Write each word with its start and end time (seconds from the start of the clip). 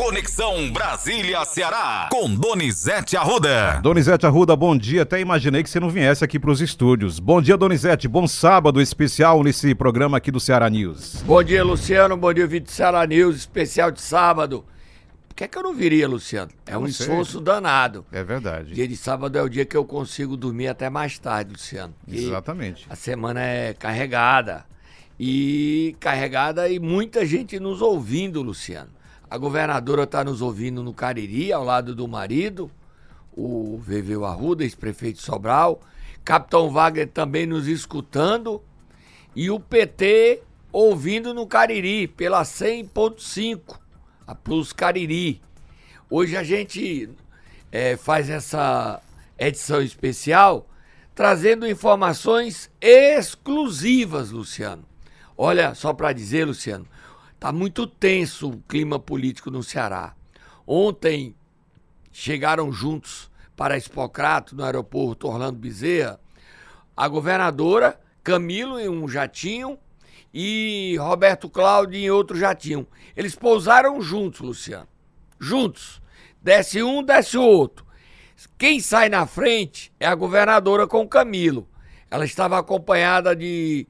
Conexão 0.00 0.72
Brasília-Ceará, 0.72 2.08
com 2.10 2.34
Donizete 2.34 3.18
Arruda. 3.18 3.80
Donizete 3.82 4.24
Arruda, 4.24 4.56
bom 4.56 4.74
dia. 4.74 5.02
Até 5.02 5.20
imaginei 5.20 5.62
que 5.62 5.68
você 5.68 5.78
não 5.78 5.90
viesse 5.90 6.24
aqui 6.24 6.38
para 6.38 6.50
os 6.50 6.62
estúdios. 6.62 7.18
Bom 7.20 7.42
dia, 7.42 7.54
Donizete. 7.54 8.08
Bom 8.08 8.26
sábado 8.26 8.80
especial 8.80 9.42
nesse 9.42 9.74
programa 9.74 10.16
aqui 10.16 10.30
do 10.30 10.40
Ceará 10.40 10.70
News. 10.70 11.22
Bom 11.26 11.42
dia, 11.42 11.62
Luciano. 11.62 12.16
Bom 12.16 12.32
dia, 12.32 12.46
vídeo 12.46 12.64
do 12.64 12.72
Ceará 12.72 13.06
News, 13.06 13.36
especial 13.36 13.90
de 13.90 14.00
sábado. 14.00 14.64
Por 15.28 15.34
que, 15.34 15.44
é 15.44 15.48
que 15.48 15.58
eu 15.58 15.62
não 15.62 15.74
viria, 15.74 16.08
Luciano? 16.08 16.50
É 16.64 16.78
um 16.78 16.86
esforço 16.86 17.38
danado. 17.38 18.06
É 18.10 18.24
verdade. 18.24 18.72
Dia 18.72 18.88
de 18.88 18.96
sábado 18.96 19.36
é 19.36 19.42
o 19.42 19.50
dia 19.50 19.66
que 19.66 19.76
eu 19.76 19.84
consigo 19.84 20.34
dormir 20.34 20.68
até 20.68 20.88
mais 20.88 21.18
tarde, 21.18 21.52
Luciano. 21.52 21.94
Exatamente. 22.10 22.86
A 22.88 22.96
semana 22.96 23.42
é 23.42 23.74
carregada. 23.74 24.64
E 25.18 25.94
carregada 26.00 26.70
e 26.70 26.78
muita 26.78 27.26
gente 27.26 27.60
nos 27.60 27.82
ouvindo, 27.82 28.40
Luciano. 28.40 28.98
A 29.30 29.38
governadora 29.38 30.02
está 30.02 30.24
nos 30.24 30.42
ouvindo 30.42 30.82
no 30.82 30.92
Cariri, 30.92 31.52
ao 31.52 31.62
lado 31.62 31.94
do 31.94 32.08
marido, 32.08 32.68
o 33.32 33.78
Veveu 33.78 34.24
Arruda, 34.24 34.64
ex-prefeito 34.64 35.22
Sobral. 35.22 35.80
Capitão 36.24 36.68
Wagner 36.70 37.08
também 37.08 37.46
nos 37.46 37.68
escutando. 37.68 38.60
E 39.36 39.48
o 39.48 39.60
PT 39.60 40.42
ouvindo 40.72 41.32
no 41.32 41.46
Cariri, 41.46 42.08
pela 42.08 42.42
100.5, 42.42 43.78
a 44.26 44.34
Plus 44.34 44.72
Cariri. 44.72 45.40
Hoje 46.10 46.36
a 46.36 46.42
gente 46.42 47.08
é, 47.70 47.96
faz 47.96 48.28
essa 48.28 49.00
edição 49.38 49.80
especial 49.80 50.66
trazendo 51.14 51.68
informações 51.68 52.68
exclusivas, 52.80 54.32
Luciano. 54.32 54.84
Olha, 55.36 55.74
só 55.74 55.92
para 55.92 56.12
dizer, 56.12 56.46
Luciano, 56.46 56.86
Tá 57.40 57.50
muito 57.50 57.86
tenso 57.86 58.50
o 58.50 58.60
clima 58.68 58.98
político 58.98 59.50
no 59.50 59.62
Ceará. 59.62 60.14
Ontem 60.66 61.34
chegaram 62.12 62.70
juntos 62.70 63.30
para 63.56 63.78
Expocrato, 63.78 64.54
no 64.54 64.62
aeroporto 64.62 65.26
Orlando 65.26 65.58
Bezerra, 65.58 66.20
a 66.94 67.08
governadora 67.08 67.98
Camilo 68.22 68.78
em 68.78 68.90
um 68.90 69.08
jatinho 69.08 69.78
e 70.34 70.96
Roberto 71.00 71.48
Cláudio 71.48 71.98
em 71.98 72.10
outro 72.10 72.38
jatinho. 72.38 72.86
Eles 73.16 73.34
pousaram 73.34 74.02
juntos, 74.02 74.40
Luciano. 74.42 74.88
Juntos. 75.38 76.02
Desce 76.42 76.82
um, 76.82 77.02
desce 77.02 77.38
o 77.38 77.42
outro. 77.42 77.86
Quem 78.58 78.80
sai 78.80 79.08
na 79.08 79.26
frente 79.26 79.90
é 79.98 80.06
a 80.06 80.14
governadora 80.14 80.86
com 80.86 81.08
Camilo. 81.08 81.66
Ela 82.10 82.26
estava 82.26 82.58
acompanhada 82.58 83.34
de 83.34 83.86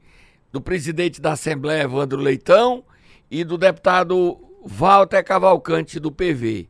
do 0.53 0.61
presidente 0.61 1.21
da 1.21 1.33
Assembleia, 1.33 1.83
Evandro 1.83 2.19
Leitão, 2.19 2.83
e 3.31 3.45
do 3.45 3.57
deputado 3.57 4.37
Walter 4.61 5.23
Cavalcante 5.23 6.01
do 6.01 6.11
PV. 6.11 6.67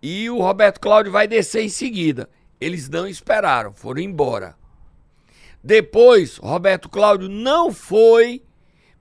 E 0.00 0.30
o 0.30 0.38
Roberto 0.38 0.78
Cláudio 0.78 1.10
vai 1.10 1.26
descer 1.26 1.64
em 1.64 1.68
seguida. 1.68 2.30
Eles 2.60 2.88
não 2.88 3.08
esperaram, 3.08 3.72
foram 3.74 4.00
embora. 4.00 4.54
Depois, 5.62 6.36
Roberto 6.36 6.88
Cláudio 6.88 7.28
não 7.28 7.72
foi 7.72 8.42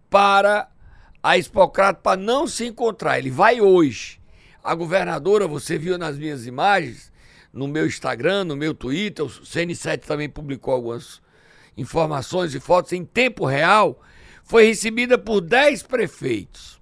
para 0.10 0.67
a 1.22 1.38
Expocrato 1.38 2.02
para 2.02 2.20
não 2.20 2.48
se 2.48 2.66
encontrar. 2.66 3.20
Ele 3.20 3.30
vai 3.30 3.62
hoje. 3.62 4.20
A 4.64 4.73
governadora, 4.73 5.48
você 5.48 5.78
viu 5.78 5.98
nas 5.98 6.17
minhas 6.17 6.48
imagens, 6.48 7.12
no 7.54 7.67
meu 7.67 7.86
Instagram, 7.86 8.45
no 8.45 8.56
meu 8.58 8.73
Twitter, 8.73 9.26
o 9.26 9.30
CN7 9.30 10.00
também 10.00 10.28
publicou 10.28 10.73
algumas 10.73 11.22
informações 11.78 12.54
e 12.54 12.60
fotos 12.60 12.92
em 12.92 13.06
tempo 13.06 13.45
real, 13.45 14.02
foi 14.44 14.66
recebida 14.66 15.17
por 15.17 15.40
10 15.40 15.84
prefeitos. 15.84 16.78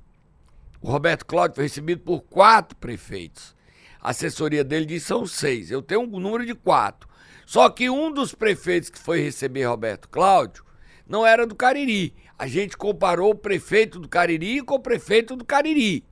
O 0.82 0.92
Roberto 0.92 1.26
Cláudio 1.26 1.56
foi 1.56 1.64
recebido 1.66 2.02
por 2.02 2.22
quatro 2.22 2.76
prefeitos. 2.78 3.56
A 4.00 4.12
assessoria 4.12 4.64
dele 4.64 4.86
diz 4.86 5.04
são 5.04 5.26
seis. 5.26 5.72
Eu 5.72 5.82
tenho 5.82 6.02
um 6.02 6.20
número 6.20 6.46
de 6.46 6.54
quatro. 6.54 7.10
Só 7.46 7.70
que 7.70 7.90
um 7.90 8.12
dos 8.12 8.36
prefeitos 8.36 8.90
que 8.90 9.00
foi 9.00 9.22
receber 9.22 9.64
Roberto 9.64 10.08
Cláudio 10.10 10.64
não 11.08 11.26
era 11.26 11.48
do 11.48 11.56
Cariri. 11.56 12.14
A 12.38 12.48
gente 12.48 12.78
comparou 12.78 13.32
o 13.32 13.36
prefeito 13.36 14.00
do 14.00 14.08
Cariri 14.08 14.62
com 14.62 14.76
o 14.76 14.80
prefeito 14.80 15.36
do 15.36 15.46
Cariri. 15.46 16.04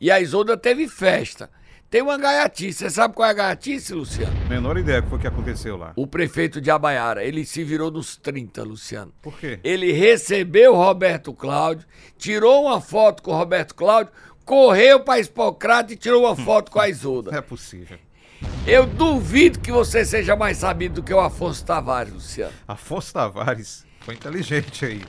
E 0.00 0.10
a 0.10 0.20
Isolda 0.20 0.56
teve 0.56 0.88
festa. 0.88 1.48
Tem 1.92 2.00
uma 2.00 2.16
gaiatice. 2.16 2.78
Você 2.78 2.88
sabe 2.88 3.12
qual 3.12 3.28
é 3.28 3.32
a 3.32 3.34
gaiatice, 3.34 3.92
Luciano? 3.92 4.32
Menor 4.48 4.78
ideia 4.78 5.02
do 5.02 5.04
que 5.04 5.10
foi 5.10 5.18
que 5.18 5.26
aconteceu 5.26 5.76
lá. 5.76 5.92
O 5.94 6.06
prefeito 6.06 6.58
de 6.58 6.70
Abaiara. 6.70 7.22
Ele 7.22 7.44
se 7.44 7.62
virou 7.62 7.90
nos 7.90 8.16
30, 8.16 8.62
Luciano. 8.62 9.12
Por 9.20 9.38
quê? 9.38 9.60
Ele 9.62 9.92
recebeu 9.92 10.74
Roberto 10.74 11.34
Cláudio, 11.34 11.86
tirou 12.16 12.64
uma 12.64 12.80
foto 12.80 13.22
com 13.22 13.30
o 13.30 13.36
Roberto 13.36 13.74
Cláudio, 13.74 14.10
correu 14.42 15.00
para 15.00 15.20
Hipocrata 15.20 15.92
e 15.92 15.96
tirou 15.96 16.24
uma 16.24 16.34
foto 16.34 16.70
com 16.70 16.80
a 16.80 16.88
Isolda. 16.88 17.30
Não 17.30 17.36
é 17.38 17.42
possível. 17.42 17.98
Eu 18.66 18.86
duvido 18.86 19.60
que 19.60 19.70
você 19.70 20.02
seja 20.02 20.34
mais 20.34 20.56
sabido 20.56 20.94
do 20.94 21.02
que 21.02 21.12
o 21.12 21.20
Afonso 21.20 21.62
Tavares, 21.62 22.14
Luciano. 22.14 22.54
Afonso 22.66 23.12
Tavares 23.12 23.84
foi 24.00 24.14
inteligente 24.14 24.86
aí. 24.86 25.02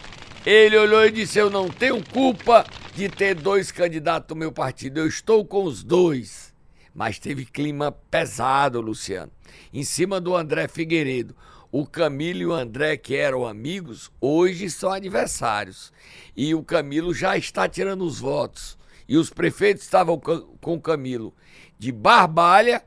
Ele 0.46 0.76
olhou 0.78 1.06
e 1.06 1.12
disse: 1.12 1.40
Eu 1.40 1.50
não 1.50 1.70
tenho 1.70 2.04
culpa 2.04 2.66
de 2.94 3.08
ter 3.08 3.36
dois 3.36 3.72
candidatos 3.72 4.28
do 4.28 4.36
meu 4.36 4.52
partido, 4.52 5.00
eu 5.00 5.08
estou 5.08 5.46
com 5.46 5.64
os 5.64 5.82
dois 5.82 6.53
mas 6.94 7.18
teve 7.18 7.46
clima 7.46 7.92
pesado, 7.92 8.80
Luciano. 8.80 9.32
Em 9.74 9.84
cima 9.84 10.22
do 10.22 10.36
André 10.36 10.68
Figueiredo. 10.68 11.36
O 11.72 11.88
Camilo 11.88 12.40
e 12.40 12.46
o 12.46 12.54
André, 12.54 12.98
que 12.98 13.16
eram 13.16 13.48
amigos, 13.48 14.12
hoje 14.22 14.70
são 14.70 14.92
adversários. 14.92 15.92
E 16.38 16.54
o 16.54 16.64
Camilo 16.64 17.14
já 17.14 17.36
está 17.36 17.68
tirando 17.68 18.06
os 18.06 18.20
votos. 18.20 18.78
E 19.08 19.18
os 19.18 19.32
prefeitos 19.32 19.84
estavam 19.84 20.20
com 20.20 20.74
o 20.74 20.82
Camilo 20.82 21.34
de 21.80 21.92
Barbalha 21.92 22.84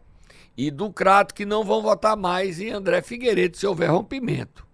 e 0.56 0.70
do 0.70 0.90
Crato, 0.92 1.34
que 1.34 1.44
não 1.44 1.64
vão 1.64 1.82
votar 1.82 2.16
mais 2.16 2.60
em 2.60 2.70
André 2.70 3.02
Figueiredo 3.02 3.56
se 3.56 3.66
houver 3.66 3.90
rompimento. 3.90 4.64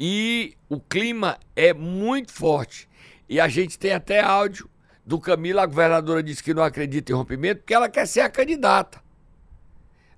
E 0.00 0.56
o 0.68 0.80
clima 0.80 1.38
é 1.54 1.72
muito 1.72 2.32
forte. 2.32 2.88
E 3.28 3.38
a 3.38 3.46
gente 3.46 3.78
tem 3.78 3.92
até 3.92 4.20
áudio 4.20 4.68
do 5.12 5.20
Camilo, 5.20 5.60
a 5.60 5.66
governadora 5.66 6.22
disse 6.22 6.42
que 6.42 6.54
não 6.54 6.62
acredita 6.62 7.12
em 7.12 7.14
rompimento 7.14 7.60
porque 7.60 7.74
ela 7.74 7.86
quer 7.86 8.06
ser 8.06 8.20
a 8.20 8.30
candidata. 8.30 8.98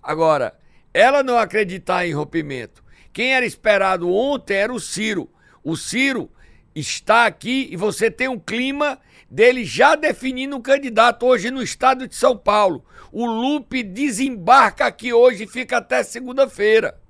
Agora, 0.01 0.57
ela 0.93 1.21
não 1.21 1.37
acreditar 1.37 2.07
em 2.07 2.13
rompimento. 2.13 2.85
Quem 3.13 3.35
era 3.35 3.45
esperado 3.45 4.09
ontem 4.09 4.55
era 4.55 4.73
o 4.73 4.79
Ciro. 4.79 5.29
O 5.65 5.77
Ciro 5.77 6.31
está 6.77 7.27
aqui 7.27 7.69
e 7.73 7.77
você 7.77 8.09
tem 8.09 8.29
um 8.29 8.39
clima 8.39 9.01
dele 9.29 9.65
já 9.65 9.97
definindo 9.97 10.57
um 10.57 10.63
candidato 10.63 11.27
hoje 11.27 11.51
no 11.51 11.61
estado 11.61 12.07
de 12.07 12.15
São 12.15 12.37
Paulo. 12.37 12.85
O 13.11 13.27
Lupe 13.27 13.83
desembarca 13.83 14.87
aqui 14.87 15.13
hoje 15.13 15.43
e 15.43 15.49
fica 15.49 15.79
até 15.79 16.05
segunda-feira. 16.05 17.01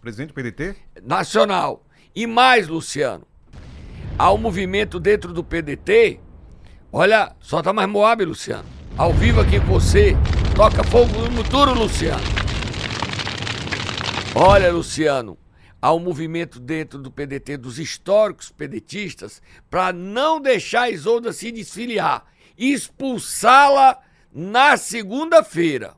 Presidente 0.00 0.28
do 0.28 0.34
PDT? 0.34 0.76
Nacional. 1.02 1.84
E 2.14 2.24
mais, 2.24 2.68
Luciano, 2.68 3.26
há 4.16 4.32
um 4.32 4.38
movimento 4.38 5.00
dentro 5.00 5.32
do 5.32 5.42
PDT 5.42 6.20
Olha, 6.92 7.34
solta 7.40 7.72
mais 7.72 7.88
Moab, 7.88 8.24
Luciano. 8.24 8.64
Ao 8.96 9.12
vivo 9.12 9.40
aqui 9.40 9.60
com 9.60 9.66
você. 9.66 10.16
Toca 10.54 10.82
fogo 10.84 11.12
no 11.28 11.42
futuro, 11.42 11.74
Luciano. 11.74 12.22
Olha, 14.34 14.72
Luciano, 14.72 15.36
há 15.82 15.92
um 15.92 15.98
movimento 15.98 16.60
dentro 16.60 16.98
do 16.98 17.10
PDT 17.10 17.56
dos 17.56 17.78
históricos 17.78 18.50
pedetistas 18.50 19.42
para 19.68 19.92
não 19.92 20.40
deixar 20.40 20.82
a 20.82 20.90
Isolda 20.90 21.32
se 21.32 21.50
desfiliar, 21.50 22.24
expulsá-la 22.56 23.98
na 24.32 24.76
segunda-feira. 24.76 25.94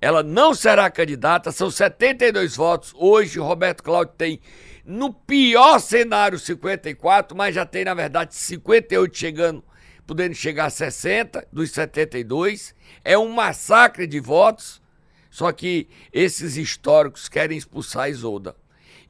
Ela 0.00 0.22
não 0.22 0.54
será 0.54 0.90
candidata, 0.90 1.50
são 1.50 1.70
72 1.70 2.56
votos. 2.56 2.92
Hoje, 2.96 3.38
Roberto 3.38 3.82
Cláudio 3.82 4.14
tem 4.16 4.40
no 4.86 5.12
pior 5.12 5.80
cenário, 5.80 6.38
54, 6.38 7.36
mas 7.36 7.54
já 7.54 7.66
tem, 7.66 7.84
na 7.84 7.92
verdade, 7.92 8.34
58 8.34 9.18
chegando, 9.18 9.64
podendo 10.06 10.34
chegar 10.34 10.66
a 10.66 10.70
60 10.70 11.46
dos 11.52 11.72
72. 11.72 12.74
É 13.04 13.18
um 13.18 13.28
massacre 13.28 14.06
de 14.06 14.20
votos. 14.20 14.80
Só 15.28 15.52
que 15.52 15.88
esses 16.12 16.56
históricos 16.56 17.28
querem 17.28 17.58
expulsar 17.58 18.04
a 18.04 18.08
Isolda 18.08 18.56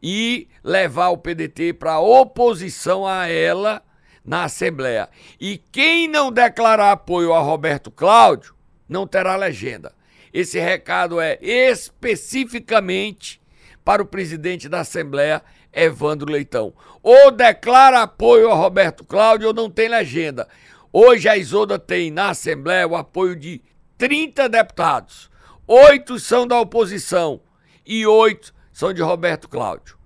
e 0.02 0.48
levar 0.64 1.10
o 1.10 1.18
PDT 1.18 1.74
para 1.74 2.00
oposição 2.00 3.06
a 3.06 3.28
ela 3.28 3.82
na 4.24 4.44
Assembleia. 4.44 5.08
E 5.40 5.58
quem 5.70 6.08
não 6.08 6.32
declarar 6.32 6.90
apoio 6.90 7.32
a 7.32 7.38
Roberto 7.38 7.90
Cláudio 7.90 8.54
não 8.88 9.06
terá 9.06 9.36
legenda. 9.36 9.94
Esse 10.32 10.58
recado 10.58 11.20
é 11.20 11.38
especificamente 11.40 13.40
para 13.84 14.02
o 14.02 14.06
presidente 14.06 14.68
da 14.68 14.80
Assembleia, 14.80 15.42
Evandro 15.76 16.32
Leitão. 16.32 16.72
Ou 17.02 17.30
declara 17.30 18.02
apoio 18.02 18.50
a 18.50 18.54
Roberto 18.54 19.04
Cláudio 19.04 19.48
ou 19.48 19.54
não 19.54 19.70
tem 19.70 19.88
legenda. 19.88 20.48
Hoje 20.90 21.28
a 21.28 21.36
Isolda 21.36 21.78
tem 21.78 22.10
na 22.10 22.30
Assembleia 22.30 22.88
o 22.88 22.96
apoio 22.96 23.36
de 23.36 23.60
30 23.98 24.48
deputados. 24.48 25.30
Oito 25.68 26.18
são 26.18 26.46
da 26.46 26.58
oposição 26.58 27.40
e 27.84 28.06
oito 28.06 28.54
são 28.72 28.92
de 28.92 29.02
Roberto 29.02 29.48
Cláudio. 29.48 29.98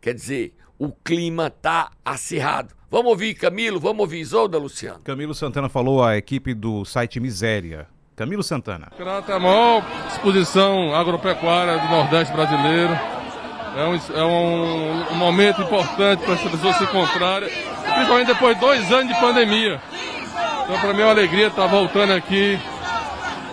Quer 0.00 0.14
dizer, 0.14 0.54
o 0.78 0.90
clima 0.90 1.50
tá 1.50 1.90
acirrado. 2.02 2.74
Vamos 2.90 3.10
ouvir 3.10 3.34
Camilo, 3.34 3.78
vamos 3.78 4.00
ouvir 4.00 4.20
Isolda, 4.20 4.56
Luciano. 4.56 5.00
Camilo 5.00 5.34
Santana 5.34 5.68
falou 5.68 6.02
à 6.02 6.16
equipe 6.16 6.54
do 6.54 6.84
site 6.84 7.20
Miséria. 7.20 7.86
Camilo 8.16 8.42
Santana. 8.42 8.90
Trata 8.96 9.34
a 9.34 9.38
maior 9.38 9.84
exposição 10.08 10.94
agropecuária 10.94 11.78
do 11.78 11.88
Nordeste 11.88 12.32
brasileiro. 12.32 13.19
É 13.76 13.84
um, 13.84 14.00
é 14.18 14.24
um, 14.24 15.12
um 15.12 15.14
momento 15.14 15.62
importante 15.62 16.24
para 16.24 16.34
as 16.34 16.40
pessoas 16.40 16.76
se 16.76 16.84
encontrarem, 16.84 17.48
principalmente 17.94 18.26
depois 18.26 18.54
de 18.54 18.60
dois 18.60 18.92
anos 18.92 19.14
de 19.14 19.20
pandemia. 19.20 19.80
Então, 20.64 20.80
para 20.80 20.92
mim 20.92 21.00
é 21.02 21.04
uma 21.04 21.12
alegria 21.12 21.46
estar 21.46 21.66
voltando 21.66 22.12
aqui, 22.12 22.58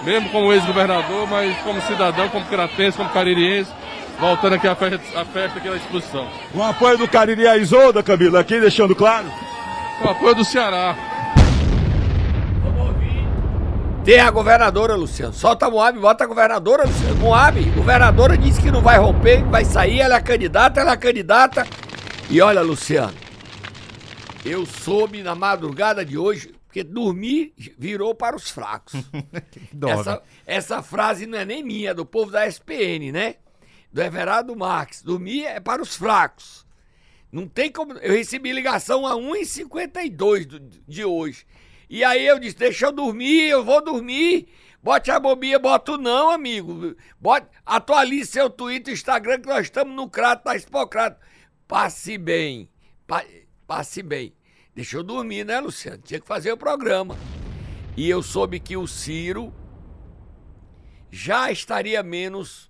mesmo 0.03 0.29
como 0.29 0.51
ex-governador, 0.51 1.27
mas 1.29 1.55
como 1.59 1.81
cidadão, 1.81 2.29
como 2.29 2.45
cratense, 2.45 2.97
como 2.97 3.09
caririense, 3.09 3.71
voltando 4.19 4.55
aqui 4.55 4.67
à 4.67 4.75
festa, 4.75 4.99
à 5.19 5.25
festa 5.25 5.59
aqui 5.59 5.69
da 5.69 5.75
exposição. 5.75 6.27
Com 6.51 6.59
o 6.59 6.63
apoio 6.63 6.97
do 6.97 7.07
Cariri 7.07 7.47
Isolda, 7.61 8.01
Camilo, 8.01 8.37
aqui 8.37 8.59
deixando 8.59 8.95
claro. 8.95 9.27
Com 10.01 10.07
o 10.07 10.11
apoio 10.11 10.35
do 10.35 10.45
Ceará. 10.45 10.95
Tem 14.07 14.21
a 14.21 14.31
governadora, 14.31 14.95
Luciano. 14.95 15.33
Solta 15.33 15.65
a 15.65 15.69
Moab, 15.69 15.99
bota 15.99 16.23
a 16.23 16.27
governadora, 16.27 16.85
Luciano. 16.85 17.15
Moab, 17.17 17.61
governadora 17.71 18.37
disse 18.37 18.61
que 18.61 18.71
não 18.71 18.81
vai 18.81 18.97
romper, 18.97 19.43
vai 19.43 19.65
sair, 19.65 19.99
ela 19.99 20.15
é 20.15 20.21
candidata, 20.21 20.79
ela 20.79 20.93
é 20.93 20.95
candidata. 20.95 21.67
E 22.29 22.39
olha, 22.39 22.61
Luciano, 22.61 23.13
eu 24.45 24.65
soube 24.65 25.21
na 25.21 25.35
madrugada 25.35 26.05
de 26.05 26.17
hoje, 26.17 26.55
porque 26.65 26.85
dormir 26.85 27.53
virou 27.77 28.15
para 28.15 28.33
os 28.37 28.49
fracos. 28.49 28.93
Dó, 29.73 29.89
essa, 29.89 30.11
né? 30.13 30.21
essa 30.45 30.81
frase 30.81 31.25
não 31.25 31.37
é 31.37 31.43
nem 31.43 31.61
minha, 31.61 31.89
é 31.89 31.93
do 31.93 32.05
povo 32.05 32.31
da 32.31 32.47
SPN, 32.47 33.11
né? 33.11 33.35
Do 33.91 34.01
Everardo 34.01 34.55
Marques. 34.55 35.01
Dormir 35.01 35.43
é 35.47 35.59
para 35.59 35.81
os 35.81 35.97
fracos. 35.97 36.65
Não 37.29 37.45
tem 37.45 37.69
como. 37.69 37.91
Eu 37.95 38.13
recebi 38.13 38.53
ligação 38.53 39.05
a 39.05 39.15
1h52 39.17 40.45
do- 40.45 40.61
de 40.87 41.03
hoje. 41.03 41.45
E 41.89 42.03
aí 42.03 42.25
eu 42.25 42.39
disse: 42.39 42.57
deixa 42.57 42.87
eu 42.87 42.91
dormir, 42.91 43.49
eu 43.49 43.63
vou 43.63 43.83
dormir. 43.83 44.47
Bote 44.81 45.11
a 45.11 45.19
bobinha, 45.19 45.59
boto 45.59 45.97
não, 45.97 46.29
amigo. 46.29 46.95
Bote, 47.19 47.47
atualize 47.65 48.31
seu 48.31 48.49
Twitter, 48.49 48.93
Instagram, 48.93 49.41
que 49.41 49.47
nós 49.47 49.63
estamos 49.63 49.95
no 49.95 50.09
Crato 50.09 50.45
da 50.45 50.55
Expocrato. 50.55 51.19
Passe 51.67 52.17
bem. 52.17 52.69
Pa- 53.05 53.25
passe 53.65 54.01
bem. 54.01 54.33
Deixa 54.73 54.97
eu 54.97 55.03
dormir, 55.03 55.43
né, 55.43 55.59
Luciano? 55.59 55.97
Tinha 55.97 56.19
que 56.19 56.27
fazer 56.27 56.51
o 56.51 56.57
programa. 56.57 57.17
E 57.97 58.07
eu 58.09 58.21
soube 58.21 58.59
que 58.59 58.77
o 58.77 58.87
Ciro 58.87 59.53
já 61.09 61.51
estaria 61.51 62.03
menos 62.03 62.69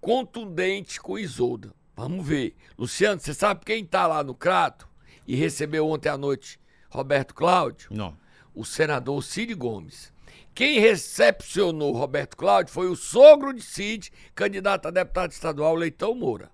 contundente 0.00 1.00
com 1.00 1.12
o 1.12 1.18
Isolda. 1.18 1.74
Vamos 1.94 2.26
ver. 2.26 2.56
Luciano, 2.78 3.20
você 3.20 3.34
sabe 3.34 3.64
quem 3.64 3.84
tá 3.84 4.06
lá 4.06 4.24
no 4.24 4.34
Crato 4.34 4.88
e 5.26 5.36
recebeu 5.36 5.86
ontem 5.86 6.08
à 6.08 6.16
noite 6.16 6.58
Roberto 6.90 7.34
Cláudio? 7.34 7.88
Não. 7.90 8.16
O 8.54 8.64
senador 8.64 9.22
Cid 9.22 9.54
Gomes. 9.54 10.12
Quem 10.54 10.80
recepcionou 10.80 11.92
Roberto 11.92 12.36
Cláudio 12.36 12.72
foi 12.72 12.88
o 12.88 12.96
sogro 12.96 13.54
de 13.54 13.62
Cid, 13.62 14.12
candidato 14.34 14.88
a 14.88 14.90
deputado 14.90 15.30
estadual 15.30 15.74
Leitão 15.74 16.14
Moura. 16.14 16.50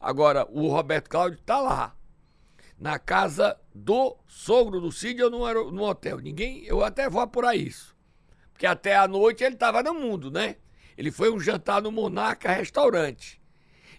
Agora, 0.00 0.46
o 0.50 0.68
Roberto 0.68 1.08
Cláudio 1.08 1.38
tá 1.44 1.60
lá, 1.60 1.94
na 2.78 2.98
casa 2.98 3.58
do 3.74 4.16
sogro 4.26 4.80
do 4.80 4.90
Cid 4.90 5.22
ou 5.22 5.30
no, 5.30 5.82
hotel. 5.84 6.18
Ninguém, 6.18 6.64
eu 6.64 6.82
até 6.82 7.08
vou 7.08 7.20
apurar 7.20 7.54
isso. 7.54 7.94
Porque 8.52 8.66
até 8.66 8.96
a 8.96 9.06
noite 9.06 9.44
ele 9.44 9.54
estava 9.54 9.82
no 9.82 9.94
mundo, 9.94 10.30
né? 10.30 10.56
Ele 10.96 11.10
foi 11.10 11.30
um 11.30 11.38
jantar 11.38 11.82
no 11.82 11.92
Monarca 11.92 12.50
Restaurante. 12.50 13.40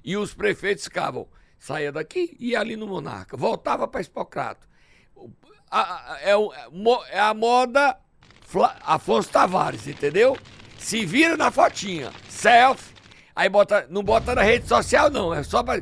E 0.04 0.18
os 0.18 0.34
prefeitos 0.34 0.86
ficavam, 0.86 1.28
saía 1.60 1.92
daqui 1.92 2.36
e 2.40 2.50
ia 2.50 2.60
ali 2.60 2.76
no 2.76 2.88
Monarca, 2.88 3.38
voltava 3.38 3.88
para 3.88 4.02
Espocrato. 4.02 4.67
A- 5.70 6.18
é, 6.22 6.32
é 6.32 6.38
é 7.12 7.20
a 7.20 7.34
moda 7.34 7.98
Afonso 8.86 9.30
Tavares, 9.30 9.88
entendeu? 9.88 10.38
Se 10.78 11.06
vira 11.06 11.36
na 11.36 11.52
fotinha, 11.52 12.12
selfie, 12.30 12.94
aí 13.36 13.50
bota, 13.50 13.86
não 13.90 14.02
bota 14.04 14.34
na 14.34 14.42
rede 14.42 14.68
social 14.68 15.10
não, 15.10 15.34
é 15.34 15.44
só 15.44 15.62
para 15.64 15.82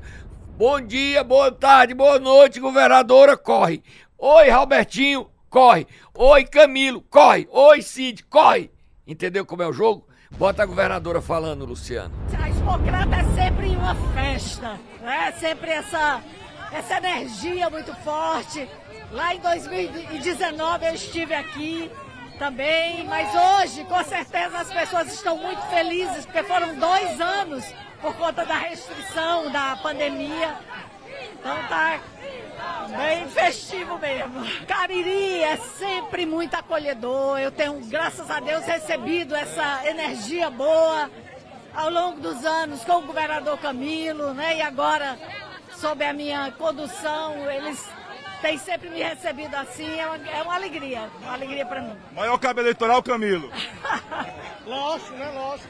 Bom 0.57 0.79
dia, 0.79 1.21
boa 1.23 1.51
tarde, 1.51 1.93
boa 1.93 2.17
noite, 2.17 2.61
governadora, 2.61 3.35
corre. 3.35 3.83
Oi, 4.17 4.49
Robertinho, 4.49 5.29
corre. 5.49 5.85
Oi, 6.13 6.45
Camilo, 6.45 7.01
corre. 7.09 7.45
Oi, 7.51 7.81
Cid, 7.81 8.23
corre. 8.23 8.71
Entendeu 9.05 9.45
como 9.45 9.63
é 9.63 9.67
o 9.67 9.73
jogo? 9.73 10.07
Bota 10.31 10.63
a 10.63 10.65
governadora 10.65 11.21
falando, 11.21 11.65
Luciano. 11.65 12.15
A 12.41 12.49
Expocrata 12.49 13.15
é 13.17 13.23
sempre 13.35 13.67
uma 13.75 13.95
festa, 14.13 14.79
é 15.03 15.31
sempre 15.33 15.71
essa, 15.71 16.21
essa 16.71 16.97
energia 16.99 17.69
muito 17.69 17.93
forte. 17.95 18.65
Lá 19.15 19.33
em 19.33 19.39
2019 19.39 20.87
eu 20.87 20.93
estive 20.93 21.33
aqui 21.33 21.89
também, 22.37 23.05
mas 23.05 23.29
hoje 23.33 23.85
com 23.85 24.03
certeza 24.03 24.57
as 24.57 24.69
pessoas 24.69 25.13
estão 25.13 25.37
muito 25.37 25.61
felizes 25.69 26.25
porque 26.25 26.43
foram 26.43 26.75
dois 26.75 27.21
anos 27.21 27.63
por 28.01 28.13
conta 28.17 28.45
da 28.45 28.55
restrição 28.55 29.49
da 29.49 29.77
pandemia. 29.77 30.57
Então 31.31 31.55
tá 31.69 32.01
bem 32.89 33.25
festivo 33.29 33.97
mesmo. 33.99 34.45
Cariri 34.67 35.41
é 35.43 35.55
sempre 35.79 36.25
muito 36.25 36.53
acolhedor. 36.53 37.39
Eu 37.39 37.51
tenho, 37.51 37.79
graças 37.85 38.29
a 38.29 38.41
Deus, 38.41 38.65
recebido 38.65 39.33
essa 39.33 39.87
energia 39.87 40.49
boa 40.49 41.09
ao 41.73 41.89
longo 41.89 42.19
dos 42.19 42.43
anos 42.43 42.83
com 42.83 42.97
o 42.97 43.03
governador 43.03 43.57
Camilo, 43.59 44.33
né? 44.33 44.57
E 44.57 44.61
agora, 44.61 45.17
sob 45.77 46.03
a 46.03 46.11
minha 46.11 46.51
condução, 46.51 47.49
eles 47.49 47.81
têm 48.45 48.59
sempre 48.59 48.89
me 48.89 49.01
recebido 49.01 49.55
assim. 49.55 49.99
É 49.99 50.05
uma, 50.05 50.17
é 50.29 50.43
uma 50.43 50.53
alegria, 50.53 51.09
uma 51.19 51.33
alegria 51.33 51.65
para 51.65 51.81
mim. 51.81 51.95
Maior 52.13 52.37
cabo 52.37 52.59
eleitoral, 52.59 53.01
Camilo. 53.01 53.49
Lógico, 54.67 55.13
né? 55.13 55.31
Lógico. 55.31 55.69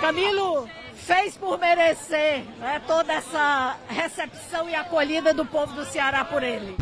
Camilo 0.00 0.68
fez 0.94 1.36
por 1.36 1.58
merecer 1.58 2.44
né, 2.58 2.80
toda 2.86 3.12
essa 3.12 3.76
recepção 3.88 4.68
e 4.68 4.74
acolhida 4.74 5.34
do 5.34 5.44
povo 5.44 5.72
do 5.74 5.84
Ceará 5.84 6.24
por 6.24 6.42
ele. 6.42 6.76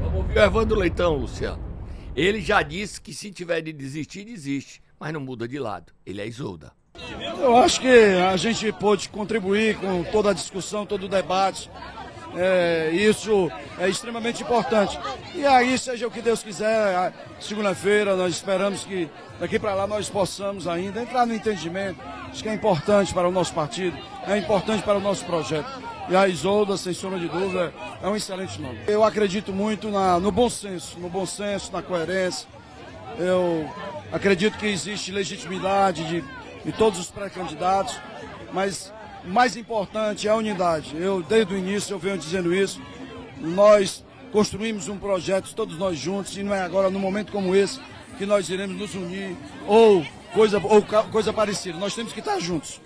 Vamos 0.00 0.14
ouvir 0.14 0.38
o 0.38 0.42
Evandro 0.42 0.78
Leitão, 0.78 1.16
Luciano. 1.16 1.62
Ele 2.14 2.40
já 2.40 2.62
disse 2.62 3.00
que 3.00 3.12
se 3.12 3.30
tiver 3.32 3.60
de 3.60 3.72
desistir, 3.72 4.24
desiste. 4.24 4.80
Mas 5.00 5.12
não 5.12 5.20
muda 5.20 5.46
de 5.46 5.58
lado. 5.58 5.92
Ele 6.04 6.20
é 6.20 6.26
Isolda. 6.26 6.72
Eu 7.40 7.56
acho 7.56 7.80
que 7.80 7.88
a 7.88 8.36
gente 8.36 8.72
pôde 8.72 9.08
contribuir 9.08 9.76
com 9.78 10.02
toda 10.04 10.30
a 10.30 10.34
discussão, 10.34 10.84
todo 10.84 11.06
o 11.06 11.08
debate. 11.08 11.70
É, 12.36 12.90
isso 12.92 13.50
é 13.78 13.88
extremamente 13.88 14.42
importante. 14.42 14.98
E 15.34 15.44
aí, 15.46 15.78
seja 15.78 16.06
o 16.06 16.10
que 16.10 16.20
Deus 16.20 16.42
quiser, 16.42 17.12
segunda-feira 17.40 18.14
nós 18.16 18.34
esperamos 18.34 18.84
que 18.84 19.08
daqui 19.40 19.58
para 19.58 19.74
lá 19.74 19.86
nós 19.86 20.08
possamos 20.08 20.66
ainda 20.68 21.02
entrar 21.02 21.26
no 21.26 21.34
entendimento. 21.34 22.00
Acho 22.30 22.42
que 22.42 22.48
é 22.48 22.54
importante 22.54 23.14
para 23.14 23.26
o 23.28 23.32
nosso 23.32 23.54
partido, 23.54 23.96
é 24.26 24.36
importante 24.36 24.82
para 24.82 24.98
o 24.98 25.00
nosso 25.00 25.24
projeto. 25.24 25.68
E 26.10 26.16
a 26.16 26.26
Isolda, 26.26 26.76
sem 26.76 26.92
sombra 26.94 27.18
de 27.18 27.28
dúvida, 27.28 27.72
é 28.02 28.08
um 28.08 28.16
excelente 28.16 28.60
nome. 28.60 28.78
Eu 28.86 29.04
acredito 29.04 29.52
muito 29.52 29.90
na- 29.90 30.18
no 30.18 30.30
bom 30.32 30.48
senso, 30.48 30.98
no 30.98 31.08
bom 31.08 31.26
senso, 31.26 31.70
na 31.72 31.82
coerência. 31.82 32.48
Eu 33.18 33.68
acredito 34.12 34.56
que 34.58 34.66
existe 34.66 35.10
legitimidade 35.12 36.04
de, 36.06 36.24
de 36.64 36.72
todos 36.72 36.98
os 36.98 37.10
pré-candidatos, 37.10 37.98
mas 38.52 38.92
o 39.24 39.28
mais 39.28 39.56
importante 39.56 40.26
é 40.26 40.30
a 40.30 40.36
unidade. 40.36 40.96
Eu, 40.96 41.22
desde 41.22 41.54
o 41.54 41.56
início, 41.56 41.94
eu 41.94 41.98
venho 41.98 42.18
dizendo 42.18 42.54
isso. 42.54 42.80
Nós 43.40 44.04
construímos 44.32 44.88
um 44.88 44.98
projeto, 44.98 45.54
todos 45.54 45.78
nós 45.78 45.98
juntos, 45.98 46.36
e 46.36 46.42
não 46.42 46.54
é 46.54 46.62
agora, 46.62 46.90
num 46.90 46.98
momento 46.98 47.32
como 47.32 47.54
esse, 47.54 47.80
que 48.16 48.26
nós 48.26 48.48
iremos 48.48 48.76
nos 48.76 48.94
unir 48.94 49.36
ou 49.66 50.04
coisa, 50.32 50.58
ou 50.58 50.82
coisa 51.10 51.32
parecida. 51.32 51.78
Nós 51.78 51.94
temos 51.94 52.12
que 52.12 52.20
estar 52.20 52.38
juntos. 52.40 52.80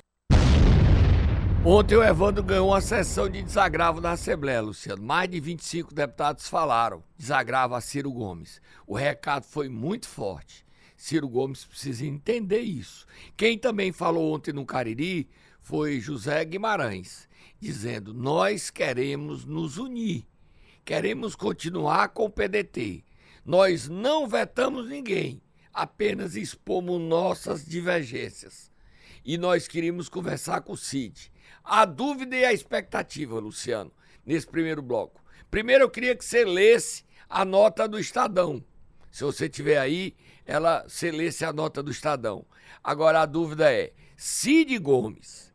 Ontem 1.65 1.95
o 1.95 2.03
Evandro 2.03 2.43
ganhou 2.43 2.71
uma 2.71 2.81
sessão 2.81 3.29
de 3.29 3.41
desagravo 3.41 4.01
na 4.01 4.12
Assembleia, 4.12 4.61
Luciano. 4.61 5.01
Mais 5.01 5.31
de 5.31 5.39
25 5.39 5.95
deputados 5.95 6.49
falaram. 6.49 7.05
Desagravo 7.17 7.77
a 7.77 7.81
Ciro 7.81 8.11
Gomes. 8.11 8.61
O 8.85 8.97
recado 8.97 9.45
foi 9.45 9.69
muito 9.69 10.09
forte. 10.09 10.67
Ciro 10.97 11.29
Gomes 11.29 11.65
precisa 11.65 12.05
entender 12.05 12.61
isso. 12.61 13.07
Quem 13.37 13.57
também 13.57 13.93
falou 13.93 14.35
ontem 14.35 14.53
no 14.53 14.67
Cariri 14.67 15.29
foi 15.62 16.00
José 16.00 16.45
Guimarães, 16.45 17.28
dizendo: 17.59 18.12
Nós 18.12 18.69
queremos 18.69 19.45
nos 19.45 19.78
unir. 19.78 20.26
Queremos 20.85 21.37
continuar 21.37 22.09
com 22.09 22.25
o 22.25 22.31
PDT. 22.31 23.04
Nós 23.45 23.88
não 23.88 24.26
vetamos 24.26 24.88
ninguém, 24.88 25.40
apenas 25.73 26.35
expomos 26.35 27.00
nossas 27.00 27.64
divergências. 27.64 28.71
E 29.25 29.38
nós 29.38 29.69
queríamos 29.69 30.09
conversar 30.09 30.62
com 30.62 30.73
o 30.73 30.76
Cid. 30.76 31.33
A 31.62 31.85
dúvida 31.85 32.37
e 32.37 32.45
a 32.45 32.52
expectativa, 32.52 33.38
Luciano, 33.38 33.92
nesse 34.26 34.49
primeiro 34.49 34.83
bloco. 34.83 35.23
Primeiro 35.49 35.85
eu 35.85 35.90
queria 35.90 36.16
que 36.16 36.25
você 36.25 36.45
lesse 36.45 37.04
a 37.28 37.45
nota 37.45 37.87
do 37.87 38.00
Estadão. 38.00 38.64
Se 39.12 39.23
você 39.23 39.49
tiver 39.49 39.78
aí, 39.78 40.16
ela 40.45 40.83
você 40.88 41.12
lesse 41.12 41.45
a 41.45 41.52
nota 41.52 41.81
do 41.81 41.92
Estadão. 41.92 42.45
Agora 42.83 43.21
a 43.21 43.26
dúvida 43.26 43.73
é: 43.73 43.92
Cid 44.16 44.76
Gomes 44.78 45.52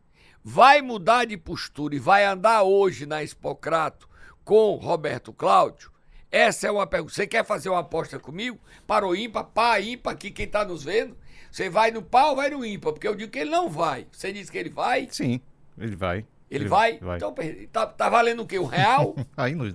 vai 0.49 0.81
mudar 0.81 1.25
de 1.25 1.35
postura 1.35 1.93
e 1.93 1.99
vai 1.99 2.23
andar 2.23 2.63
hoje 2.63 3.05
na 3.05 3.21
Expocrato 3.21 4.07
com 4.45 4.75
Roberto 4.75 5.33
Cláudio? 5.33 5.91
Essa 6.31 6.67
é 6.67 6.71
uma 6.71 6.87
pergunta. 6.87 7.13
Você 7.13 7.27
quer 7.27 7.43
fazer 7.43 7.67
uma 7.67 7.81
aposta 7.81 8.17
comigo? 8.17 8.57
Para 8.87 9.05
o 9.05 9.13
ímpar, 9.13 9.43
pá, 9.43 9.77
ímpar, 9.81 10.13
aqui 10.13 10.31
quem 10.31 10.45
está 10.45 10.63
nos 10.63 10.85
vendo? 10.85 11.17
Você 11.51 11.69
vai 11.69 11.91
no 11.91 12.01
pau 12.01 12.29
ou 12.29 12.35
vai 12.37 12.49
no 12.49 12.63
ímpar? 12.63 12.93
Porque 12.93 13.05
eu 13.05 13.13
digo 13.13 13.29
que 13.29 13.39
ele 13.39 13.49
não 13.49 13.69
vai. 13.69 14.07
Você 14.09 14.31
disse 14.31 14.49
que 14.49 14.57
ele 14.57 14.69
vai? 14.69 15.09
Sim, 15.11 15.41
ele 15.77 15.97
vai. 15.97 16.19
Ele, 16.49 16.63
ele 16.63 16.69
vai? 16.69 16.97
vai? 16.97 17.17
Então, 17.17 17.35
tá, 17.69 17.85
tá, 17.85 18.07
valendo 18.07 18.43
o 18.43 18.47
quê? 18.47 18.57
Um 18.57 18.65
real? 18.65 19.17
aí, 19.35 19.53
não, 19.53 19.65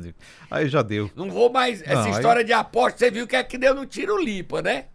aí 0.50 0.68
já 0.68 0.80
deu. 0.80 1.10
Não 1.14 1.30
vou 1.30 1.52
mais. 1.52 1.82
Essa 1.82 2.04
não, 2.04 2.10
história 2.12 2.40
aí... 2.40 2.46
de 2.46 2.52
aposta, 2.54 2.98
você 2.98 3.10
viu 3.10 3.26
que 3.26 3.36
é 3.36 3.44
que 3.44 3.58
deu 3.58 3.74
no 3.74 3.84
tiro 3.84 4.18
limpa, 4.18 4.62
né? 4.62 4.86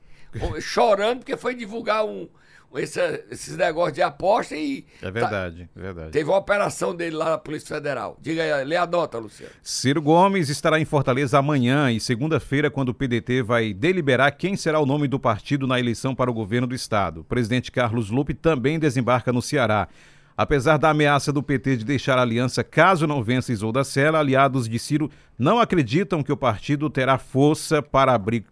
Chorando 0.61 1.19
porque 1.19 1.37
foi 1.37 1.55
divulgar 1.55 2.05
um, 2.05 2.27
esse, 2.75 2.99
esses 3.31 3.55
negócios 3.55 3.93
de 3.93 4.01
aposta 4.01 4.55
e. 4.55 4.85
É 5.01 5.09
verdade, 5.09 5.69
tá, 5.73 5.79
é 5.79 5.83
verdade. 5.83 6.11
Teve 6.11 6.29
uma 6.29 6.37
operação 6.37 6.95
dele 6.95 7.15
lá 7.15 7.31
na 7.31 7.37
Polícia 7.37 7.75
Federal. 7.75 8.17
Diga 8.21 8.43
aí, 8.43 8.65
lê 8.65 8.75
a 8.75 8.85
nota, 8.85 9.17
Luciano. 9.17 9.51
Ciro 9.63 10.01
Gomes 10.01 10.49
estará 10.49 10.79
em 10.79 10.85
Fortaleza 10.85 11.39
amanhã 11.39 11.91
e 11.91 11.99
segunda-feira, 11.99 12.69
quando 12.69 12.89
o 12.89 12.93
PDT 12.93 13.41
vai 13.41 13.73
deliberar 13.73 14.35
quem 14.35 14.55
será 14.55 14.79
o 14.79 14.85
nome 14.85 15.07
do 15.07 15.19
partido 15.19 15.65
na 15.65 15.79
eleição 15.79 16.13
para 16.13 16.29
o 16.29 16.33
governo 16.33 16.67
do 16.67 16.75
estado. 16.75 17.21
O 17.21 17.23
presidente 17.23 17.71
Carlos 17.71 18.09
Lupe 18.09 18.33
também 18.33 18.77
desembarca 18.77 19.31
no 19.31 19.41
Ceará. 19.41 19.87
Apesar 20.35 20.77
da 20.77 20.91
ameaça 20.91 21.33
do 21.33 21.41
PT 21.41 21.77
de 21.77 21.85
deixar 21.85 22.19
a 22.19 22.21
aliança 22.21 22.63
caso 22.63 23.07
não 23.07 23.23
vença 23.23 23.51
Isolda 23.51 23.83
Sela, 23.83 24.19
aliados 24.19 24.69
de 24.69 24.77
Ciro 24.77 25.09
não 25.37 25.59
acreditam 25.59 26.21
que 26.21 26.31
o 26.31 26.37
partido 26.37 26.91
terá 26.91 27.17
força 27.17 27.81
para 27.81 28.13
abrir, 28.13 28.45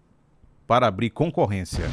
para 0.67 0.87
abrir 0.87 1.09
concorrência. 1.09 1.85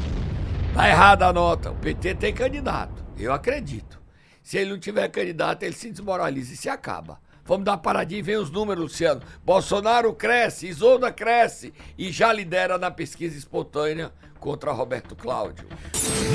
Tá 0.73 0.89
errada 0.89 1.27
a 1.27 1.33
nota. 1.33 1.71
O 1.71 1.75
PT 1.75 2.15
tem 2.15 2.33
candidato. 2.33 3.03
Eu 3.17 3.31
acredito. 3.31 4.01
Se 4.41 4.57
ele 4.57 4.71
não 4.71 4.79
tiver 4.79 5.07
candidato, 5.09 5.63
ele 5.63 5.73
se 5.73 5.89
desmoraliza 5.89 6.53
e 6.53 6.57
se 6.57 6.67
acaba. 6.67 7.19
Vamos 7.45 7.65
dar 7.65 7.73
uma 7.73 7.77
paradinha 7.77 8.19
e 8.19 8.23
vem 8.23 8.37
os 8.37 8.49
números, 8.49 8.83
Luciano. 8.83 9.21
Bolsonaro 9.43 10.13
cresce, 10.13 10.67
Isolda 10.67 11.11
cresce 11.11 11.73
e 11.97 12.11
já 12.11 12.31
lidera 12.31 12.77
na 12.77 12.89
pesquisa 12.89 13.37
espontânea 13.37 14.11
contra 14.39 14.71
Roberto 14.71 15.15
Cláudio. 15.15 15.67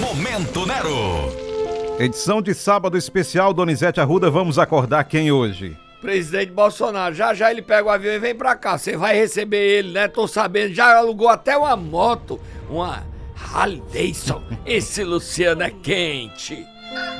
Momento 0.00 0.66
Nero. 0.66 1.98
Edição 1.98 2.40
de 2.40 2.54
sábado 2.54 2.96
especial, 2.96 3.52
Donizete 3.52 4.00
Arruda. 4.00 4.30
Vamos 4.30 4.58
acordar 4.58 5.04
quem 5.04 5.32
hoje? 5.32 5.76
Presidente 6.00 6.52
Bolsonaro, 6.52 7.14
já 7.14 7.34
já 7.34 7.50
ele 7.50 7.60
pega 7.60 7.88
o 7.88 7.90
avião 7.90 8.14
e 8.14 8.18
vem 8.18 8.34
pra 8.34 8.54
cá. 8.54 8.78
Você 8.78 8.96
vai 8.96 9.16
receber 9.16 9.58
ele, 9.58 9.92
né? 9.92 10.06
Tô 10.06 10.28
sabendo, 10.28 10.74
já 10.74 10.96
alugou 10.96 11.28
até 11.28 11.56
uma 11.56 11.76
moto, 11.76 12.40
uma 12.70 13.04
Harley 13.36 13.82
Davidson, 13.92 14.42
esse 14.64 15.02
Luciano 15.02 15.62
é 15.62 15.70
quente. 15.70 16.64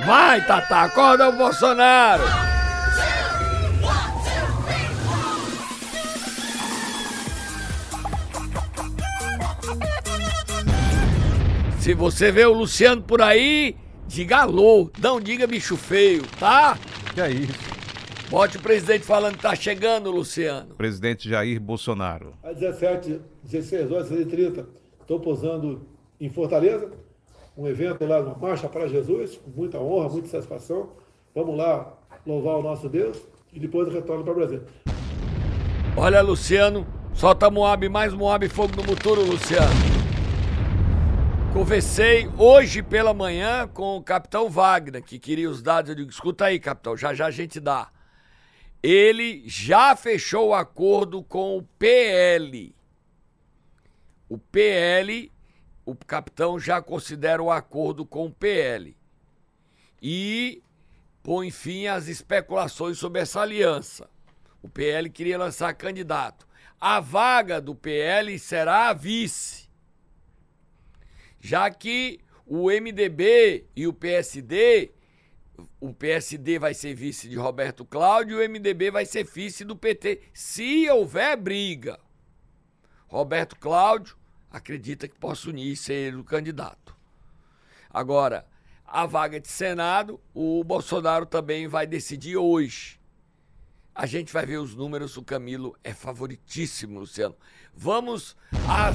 Vai, 0.06 0.44
Tata, 0.46 0.82
acorda 0.82 1.28
o 1.28 1.32
Bolsonaro. 1.32 2.22
Se 11.80 11.94
você 11.94 12.30
vê 12.30 12.44
o 12.44 12.52
Luciano 12.52 13.02
por 13.02 13.22
aí, 13.22 13.74
diga 14.06 14.38
alô, 14.38 14.90
não 14.98 15.20
diga 15.20 15.46
bicho 15.46 15.76
feio, 15.76 16.22
tá? 16.38 16.76
Que 17.14 17.20
é 17.20 17.30
isso? 17.30 17.67
Bote 18.30 18.58
o 18.58 18.60
presidente 18.60 19.06
falando 19.06 19.36
que 19.36 19.42
tá 19.42 19.54
chegando, 19.54 20.10
Luciano. 20.10 20.74
Presidente 20.74 21.26
Jair 21.26 21.58
Bolsonaro. 21.58 22.34
Às 22.42 22.58
17, 22.58 23.22
16 23.42 23.90
horas 23.90 24.10
e 24.10 24.22
30, 24.26 24.66
estou 25.00 25.18
posando 25.18 25.88
em 26.20 26.28
Fortaleza, 26.28 26.92
um 27.56 27.66
evento 27.66 28.04
lá, 28.04 28.20
uma 28.20 28.36
marcha 28.36 28.68
para 28.68 28.86
Jesus, 28.86 29.38
com 29.38 29.50
muita 29.50 29.78
honra, 29.78 30.10
muita 30.10 30.28
satisfação. 30.28 30.90
Vamos 31.34 31.56
lá 31.56 31.90
louvar 32.26 32.56
o 32.56 32.62
nosso 32.62 32.86
Deus 32.86 33.16
e 33.50 33.58
depois 33.58 33.90
retorno 33.90 34.22
para 34.22 34.32
o 34.32 34.36
Brasil. 34.36 34.60
Olha, 35.96 36.20
Luciano, 36.20 36.86
solta 37.14 37.50
Moab, 37.50 37.88
mais 37.88 38.12
Moab, 38.12 38.46
fogo 38.50 38.76
no 38.76 38.84
muturo, 38.84 39.24
Luciano. 39.24 39.72
Conversei 41.54 42.28
hoje 42.36 42.82
pela 42.82 43.14
manhã 43.14 43.66
com 43.66 43.96
o 43.96 44.02
capitão 44.02 44.50
Wagner, 44.50 45.02
que 45.02 45.18
queria 45.18 45.48
os 45.48 45.62
dados. 45.62 45.88
Eu 45.88 45.96
digo, 45.96 46.10
escuta 46.10 46.44
aí, 46.44 46.60
capitão, 46.60 46.94
já 46.94 47.14
já 47.14 47.24
a 47.24 47.30
gente 47.30 47.58
dá. 47.58 47.88
Ele 48.82 49.42
já 49.46 49.94
fechou 49.96 50.48
o 50.48 50.54
acordo 50.54 51.22
com 51.22 51.56
o 51.56 51.62
PL. 51.62 52.74
O 54.28 54.38
PL 54.38 55.30
o 55.88 55.94
capitão 55.94 56.60
já 56.60 56.82
considera 56.82 57.42
o 57.42 57.50
acordo 57.50 58.04
com 58.04 58.26
o 58.26 58.30
PL 58.30 58.94
e 60.02 60.62
põe 61.22 61.50
fim 61.50 61.86
às 61.86 62.08
especulações 62.08 62.98
sobre 62.98 63.22
essa 63.22 63.40
aliança. 63.40 64.06
O 64.62 64.68
PL 64.68 65.08
queria 65.08 65.38
lançar 65.38 65.72
candidato. 65.72 66.46
A 66.78 67.00
vaga 67.00 67.58
do 67.58 67.74
PL 67.74 68.38
será 68.38 68.90
a 68.90 68.92
vice, 68.92 69.66
já 71.40 71.70
que 71.70 72.20
o 72.44 72.66
MDB 72.66 73.64
e 73.74 73.86
o 73.86 73.92
PSD, 73.94 74.92
o 75.80 75.92
PSD 75.92 76.58
vai 76.58 76.74
ser 76.74 76.94
vice 76.94 77.28
de 77.28 77.36
Roberto 77.36 77.84
Cláudio 77.84 78.42
e 78.42 78.46
o 78.46 78.50
MDB 78.50 78.90
vai 78.90 79.06
ser 79.06 79.24
vice 79.24 79.64
do 79.64 79.76
PT, 79.76 80.22
se 80.32 80.88
houver 80.90 81.36
briga. 81.36 81.98
Roberto 83.06 83.56
Cláudio 83.56 84.16
acredita 84.50 85.08
que 85.08 85.18
possa 85.18 85.48
unir 85.50 85.72
e 85.72 85.76
ser 85.76 86.16
o 86.16 86.24
candidato. 86.24 86.96
Agora, 87.90 88.46
a 88.86 89.06
vaga 89.06 89.40
de 89.40 89.48
Senado, 89.48 90.20
o 90.34 90.62
Bolsonaro 90.64 91.26
também 91.26 91.66
vai 91.66 91.86
decidir 91.86 92.36
hoje. 92.36 92.98
A 93.94 94.06
gente 94.06 94.32
vai 94.32 94.46
ver 94.46 94.58
os 94.58 94.74
números, 94.74 95.16
o 95.16 95.22
Camilo 95.22 95.76
é 95.82 95.92
favoritíssimo, 95.92 97.00
Luciano. 97.00 97.36
Vamos 97.74 98.36
a, 98.68 98.92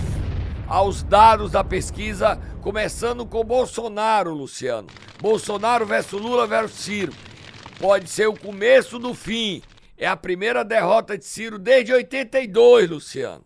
aos 0.67 1.03
dados 1.03 1.51
da 1.51 1.63
pesquisa, 1.63 2.37
começando 2.61 3.25
com 3.25 3.43
Bolsonaro, 3.43 4.33
Luciano. 4.33 4.87
Bolsonaro 5.21 5.85
versus 5.85 6.21
Lula 6.21 6.47
versus 6.47 6.79
Ciro. 6.79 7.13
Pode 7.79 8.09
ser 8.09 8.27
o 8.27 8.37
começo 8.37 8.97
do 8.97 9.13
fim. 9.13 9.61
É 9.97 10.07
a 10.07 10.17
primeira 10.17 10.63
derrota 10.63 11.17
de 11.17 11.25
Ciro 11.25 11.59
desde 11.59 11.93
82, 11.93 12.89
Luciano. 12.89 13.45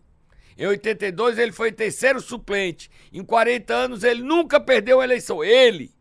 Em 0.56 0.66
82 0.66 1.38
ele 1.38 1.52
foi 1.52 1.70
terceiro 1.70 2.20
suplente. 2.20 2.90
Em 3.12 3.24
40 3.24 3.74
anos 3.74 4.04
ele 4.04 4.22
nunca 4.22 4.60
perdeu 4.60 4.98
uma 4.98 5.04
eleição. 5.04 5.44
Ele, 5.44 5.94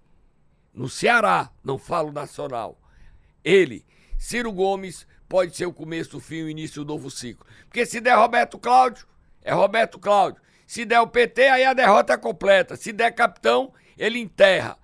no 0.74 0.90
Ceará, 0.90 1.52
não 1.64 1.78
falo 1.78 2.12
nacional. 2.12 2.80
Ele, 3.44 3.86
Ciro 4.18 4.52
Gomes, 4.52 5.06
pode 5.30 5.56
ser 5.56 5.66
o 5.66 5.74
começo 5.74 6.12
do 6.12 6.20
fim, 6.20 6.44
o 6.44 6.50
início 6.50 6.84
do 6.84 6.94
novo 6.94 7.12
ciclo. 7.12 7.46
Porque 7.66 7.86
se 7.86 8.02
der 8.02 8.16
Roberto 8.16 8.58
Cláudio, 8.58 9.06
é 9.44 9.54
Roberto 9.54 10.00
Cláudio. 10.00 10.42
Se 10.68 10.84
der 10.84 11.00
o 11.00 11.08
PT, 11.08 11.48
aí 11.48 11.64
a 11.64 11.74
derrota 11.74 12.14
é 12.14 12.18
completa. 12.18 12.76
Se 12.76 12.92
der 12.92 13.12
capitão, 13.12 13.74
ele 13.98 14.20
enterra. 14.20 14.78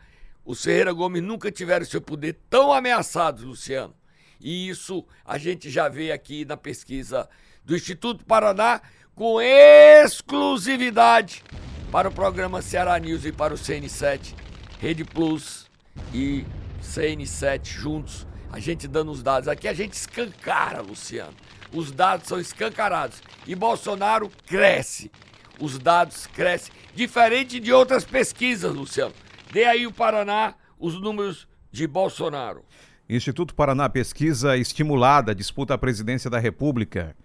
Os 0.46 0.64
Ferreira 0.64 0.94
Gomes 0.94 1.22
nunca 1.22 1.52
tiveram 1.52 1.86
seu 1.86 2.02
poder 2.02 2.40
tão 2.50 2.72
ameaçados, 2.72 3.44
Luciano. 3.44 3.94
E 4.40 4.70
isso 4.70 5.06
a 5.26 5.38
gente 5.38 5.70
já 5.70 5.90
vê 5.90 6.12
aqui 6.12 6.46
na 6.46 6.56
pesquisa 6.56 7.30
do 7.66 7.76
Instituto 7.76 8.26
Paraná, 8.26 8.82
com 9.14 9.42
exclusividade 9.42 11.44
para 11.92 12.10
o 12.10 12.12
programa 12.12 12.62
Ceará 12.62 12.98
News 12.98 13.26
e 13.26 13.32
para 13.32 13.54
o 13.54 13.58
CN7, 13.58 14.34
Rede 14.80 15.06
Plus 15.06 15.70
e 16.14 16.46
CN7 16.82 17.66
juntos. 17.66 18.26
A 18.52 18.60
gente 18.60 18.88
dando 18.88 19.12
os 19.12 19.22
dados. 19.22 19.48
Aqui 19.48 19.68
a 19.68 19.74
gente 19.74 19.94
escancara, 19.94 20.82
Luciano. 20.82 21.34
Os 21.74 21.92
dados 21.92 22.28
são 22.28 22.40
escancarados. 22.40 23.22
E 23.48 23.56
Bolsonaro 23.56 24.30
cresce. 24.46 25.12
Os 25.60 25.80
dados 25.80 26.28
crescem. 26.28 26.74
Diferente 26.96 27.60
de 27.60 27.72
outras 27.72 28.04
pesquisas, 28.04 28.74
Luciano. 28.74 29.14
Dê 29.52 29.66
aí 29.66 29.86
o 29.86 29.92
Paraná 29.92 30.56
os 30.80 31.00
números 31.00 31.48
de 31.72 31.86
Bolsonaro. 31.88 32.64
Instituto 33.10 33.56
Paraná 33.56 33.90
Pesquisa 33.90 34.56
estimulada 34.58 35.36
disputa 35.36 35.74
a 35.74 35.78
presidência 35.78 36.30
da 36.30 36.40
República. 36.40 37.16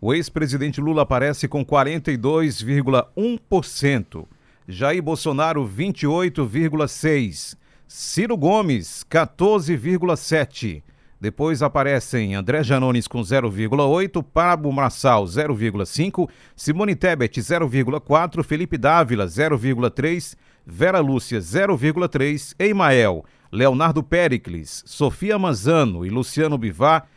O 0.00 0.14
ex-presidente 0.14 0.80
Lula 0.80 1.02
aparece 1.02 1.48
com 1.48 1.64
42,1%. 1.64 4.28
Jair 4.68 5.02
Bolsonaro, 5.02 5.66
28,6%. 5.66 7.56
Ciro 7.88 8.36
Gomes, 8.36 9.04
14,7%. 9.10 10.82
Depois 11.20 11.62
aparecem 11.62 12.34
André 12.34 12.62
Janones 12.62 13.08
com 13.08 13.20
0,8, 13.20 14.22
Pablo 14.22 14.72
Marçal 14.72 15.24
0,5, 15.24 16.28
Simone 16.54 16.94
Tebet 16.94 17.40
0,4, 17.40 18.44
Felipe 18.44 18.78
Dávila 18.78 19.26
0,3, 19.26 20.36
Vera 20.64 21.00
Lúcia 21.00 21.40
0,3, 21.40 22.54
Eimael, 22.58 23.24
Leonardo 23.50 24.02
Pericles, 24.02 24.84
Sofia 24.86 25.38
Manzano 25.38 26.06
e 26.06 26.10
Luciano 26.10 26.56
Bivar 26.56 27.08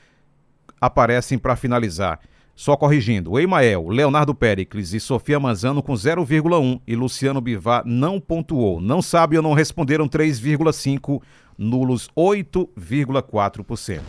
aparecem 0.79 1.38
para 1.38 1.55
finalizar. 1.55 2.20
Só 2.55 2.75
corrigindo, 2.75 3.31
o 3.31 3.39
Emael, 3.39 3.88
Leonardo 3.88 4.36
Pericles 4.36 4.93
e 4.93 5.00
Sofia 5.00 5.39
Manzano 5.39 5.81
com 5.81 5.93
0,1 5.93 6.79
e 6.86 6.96
Luciano 6.96 7.41
Bivar 7.41 7.84
não 7.86 8.20
pontuou. 8.20 8.79
Não 8.81 9.01
sabe 9.01 9.38
ou 9.38 9.41
não 9.41 9.53
responderam 9.53 10.08
3,5, 10.08 11.22
nulos 11.58 12.10
8,4%. 12.15 14.01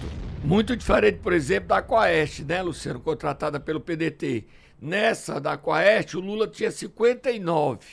Muito 0.44 0.76
diferente, 0.76 1.18
por 1.18 1.32
exemplo, 1.32 1.68
da 1.68 1.78
Aquaeste, 1.78 2.44
né, 2.44 2.62
Luciano? 2.62 3.00
Contratada 3.00 3.60
pelo 3.60 3.80
PDT. 3.80 4.44
Nessa 4.80 5.40
da 5.40 5.52
Aquaeste, 5.52 6.16
o 6.16 6.20
Lula 6.20 6.48
tinha 6.48 6.70
59, 6.70 7.86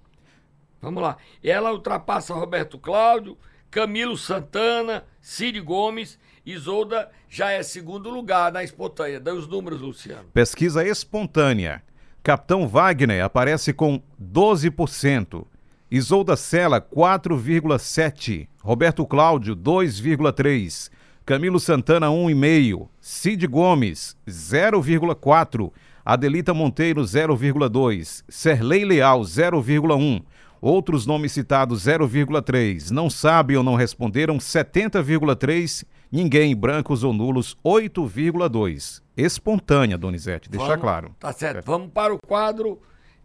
Vamos 0.81 1.03
lá. 1.03 1.17
Ela 1.43 1.73
ultrapassa 1.73 2.33
Roberto 2.33 2.79
Cláudio, 2.79 3.37
Camilo 3.71 4.17
Santana, 4.17 5.05
Cid 5.21 5.61
Gomes. 5.61 6.19
Isolda 6.45 7.09
já 7.29 7.51
é 7.51 7.63
segundo 7.63 8.09
lugar 8.09 8.51
na 8.51 8.63
espontânea. 8.63 9.19
Dá 9.19 9.33
os 9.33 9.47
números, 9.47 9.79
Luciano. 9.79 10.25
Pesquisa 10.33 10.85
espontânea. 10.85 11.81
Capitão 12.21 12.67
Wagner 12.67 13.23
aparece 13.23 13.71
com 13.71 14.01
12%. 14.21 15.45
Isolda 15.89 16.35
Sela, 16.35 16.81
4,7%. 16.81 18.47
Roberto 18.61 19.05
Cláudio, 19.05 19.55
2,3%. 19.55 20.91
Camilo 21.25 21.59
Santana, 21.59 22.07
1,5%. 22.07 22.89
Cid 22.99 23.47
Gomes, 23.47 24.17
0,4%. 24.27 25.71
Adelita 26.03 26.53
Monteiro, 26.53 27.01
0,2%. 27.03 28.23
Serlei 28.27 28.83
Leal, 28.83 29.21
0,1%. 29.21 30.23
Outros 30.61 31.07
nomes 31.07 31.31
citados, 31.31 31.83
0,3%. 31.87 32.91
Não 32.91 33.09
sabem 33.09 33.57
ou 33.57 33.63
não 33.63 33.73
responderam, 33.75 34.37
70,3%. 34.37 35.85
Ninguém, 36.11 36.55
brancos 36.55 37.03
ou 37.03 37.13
nulos, 37.13 37.57
8,2%. 37.65 39.01
Espontânea, 39.17 39.97
Donizete, 39.97 40.49
deixar 40.49 40.67
Vamos- 40.67 40.81
claro. 40.81 41.15
Tá 41.19 41.31
certo. 41.33 41.65
Vamos 41.65 41.89
para 41.91 42.13
o 42.13 42.19
quadro 42.19 42.79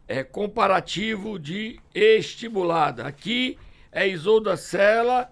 é, 0.09 0.23
comparativo 0.25 1.39
de 1.39 1.79
estimulada. 1.95 3.07
Aqui 3.07 3.59
é 3.93 4.09
Isolda 4.09 4.57
Sela. 4.57 5.31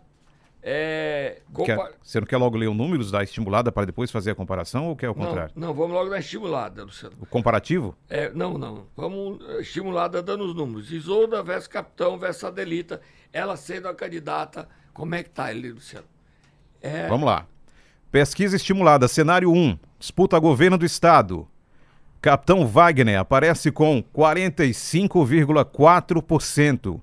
É, 0.66 1.42
compa- 1.52 1.76
Quer- 1.76 1.92
você 2.02 2.20
não 2.20 2.26
quer 2.26 2.38
logo 2.38 2.56
ler 2.56 2.68
os 2.68 2.74
números 2.76 3.10
da 3.10 3.22
estimulada 3.22 3.70
para 3.70 3.84
depois 3.84 4.10
fazer 4.10 4.30
a 4.30 4.34
comparação 4.34 4.86
ou 4.88 4.96
quer 4.96 5.10
o 5.10 5.14
não, 5.14 5.26
contrário? 5.26 5.52
não, 5.54 5.74
vamos 5.74 5.92
logo 5.92 6.08
na 6.08 6.18
estimulada, 6.18 6.84
Luciano. 6.84 7.14
O 7.20 7.26
comparativo? 7.26 7.94
É, 8.08 8.30
não, 8.32 8.56
não. 8.56 8.86
Vamos 8.96 9.40
eh, 9.46 9.60
estimulada 9.60 10.22
dando 10.22 10.44
os 10.44 10.54
números. 10.54 10.90
Isolda 10.90 11.42
versus 11.42 11.68
Capitão 11.68 12.18
versus 12.18 12.44
Adelita. 12.44 13.02
Ela 13.30 13.58
sendo 13.58 13.88
a 13.88 13.94
candidata. 13.94 14.66
Como 14.94 15.14
é 15.14 15.22
que 15.22 15.28
tá 15.28 15.50
ele, 15.52 15.70
Luciano? 15.72 16.06
É, 16.80 17.08
Vamos 17.08 17.26
lá. 17.26 17.46
Pesquisa 18.10 18.56
estimulada, 18.56 19.06
cenário 19.06 19.52
1. 19.52 19.78
Disputa 19.98 20.38
governo 20.38 20.78
do 20.78 20.86
estado. 20.86 21.46
Capitão 22.22 22.66
Wagner 22.66 23.18
aparece 23.20 23.70
com 23.70 24.02
45,4%. 24.02 26.98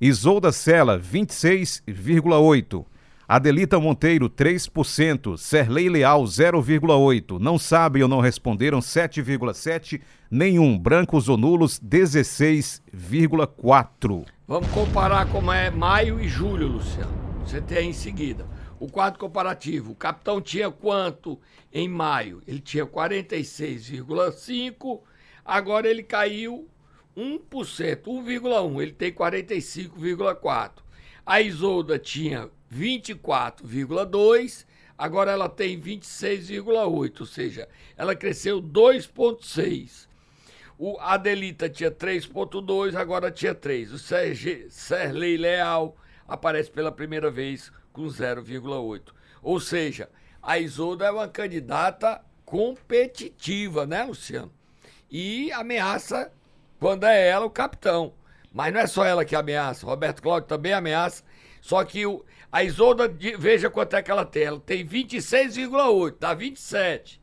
Isolda 0.00 0.50
Sela, 0.50 0.98
26,8%. 0.98 2.86
Adelita 3.32 3.80
Monteiro, 3.80 4.28
3%. 4.28 5.38
Serlei 5.38 5.88
Leal, 5.88 6.22
0,8%. 6.24 7.38
Não 7.38 7.58
sabem 7.58 8.02
ou 8.02 8.08
não 8.08 8.20
responderam, 8.20 8.80
7,7%. 8.80 10.02
Nenhum. 10.30 10.78
Brancos 10.78 11.30
ou 11.30 11.38
nulos, 11.38 11.80
16,4%. 11.80 14.26
Vamos 14.46 14.68
comparar 14.68 15.30
como 15.30 15.50
é 15.50 15.70
maio 15.70 16.20
e 16.20 16.28
julho, 16.28 16.66
Luciano. 16.66 17.10
Você 17.40 17.62
tem 17.62 17.88
em 17.88 17.94
seguida. 17.94 18.46
O 18.78 18.86
quadro 18.86 19.18
comparativo. 19.18 19.92
O 19.92 19.96
capitão 19.96 20.38
tinha 20.38 20.70
quanto 20.70 21.40
em 21.72 21.88
maio? 21.88 22.42
Ele 22.46 22.60
tinha 22.60 22.84
46,5. 22.84 25.00
Agora 25.42 25.88
ele 25.88 26.02
caiu 26.02 26.68
1%, 27.16 28.02
1,1. 28.02 28.82
Ele 28.82 28.92
tem 28.92 29.10
45,4. 29.10 30.82
A 31.24 31.40
Isolda 31.40 31.98
tinha 31.98 32.50
24,2. 32.72 34.66
Agora 34.96 35.30
ela 35.32 35.48
tem 35.48 35.80
26,8. 35.80 37.20
Ou 37.20 37.26
seja, 37.26 37.68
ela 37.96 38.14
cresceu 38.14 38.60
2,6. 38.60 40.08
O 40.78 40.98
Adelita 40.98 41.68
tinha 41.68 41.90
3,2, 41.90 42.96
agora 42.96 43.30
tinha 43.30 43.54
3. 43.54 43.92
O 43.92 43.98
Serge, 43.98 44.66
Serlei 44.68 45.36
Leal 45.36 45.96
aparece 46.26 46.70
pela 46.70 46.90
primeira 46.90 47.30
vez 47.30 47.70
com 47.92 48.04
0,8. 48.06 49.12
Ou 49.42 49.60
seja, 49.60 50.08
a 50.42 50.58
Isolda 50.58 51.06
é 51.06 51.10
uma 51.10 51.28
candidata 51.28 52.20
competitiva, 52.44 53.86
né, 53.86 54.02
Luciano? 54.02 54.52
E 55.10 55.52
ameaça, 55.52 56.32
quando 56.80 57.04
é 57.04 57.28
ela, 57.28 57.46
o 57.46 57.50
capitão. 57.50 58.12
Mas 58.52 58.72
não 58.72 58.80
é 58.80 58.86
só 58.86 59.04
ela 59.04 59.24
que 59.24 59.34
ameaça, 59.34 59.86
Roberto 59.86 60.22
Cláudio 60.22 60.48
também 60.48 60.72
ameaça. 60.72 61.22
Só 61.60 61.82
que 61.84 62.04
o, 62.06 62.24
a 62.50 62.62
Isolda, 62.64 63.08
de- 63.08 63.36
veja 63.36 63.70
quanto 63.70 63.94
é 63.96 64.02
que 64.02 64.10
ela 64.10 64.24
tem. 64.24 64.42
Ela 64.44 64.60
tem 64.60 64.84
26,8, 64.86 66.16
dá 66.18 66.34
27. 66.34 67.20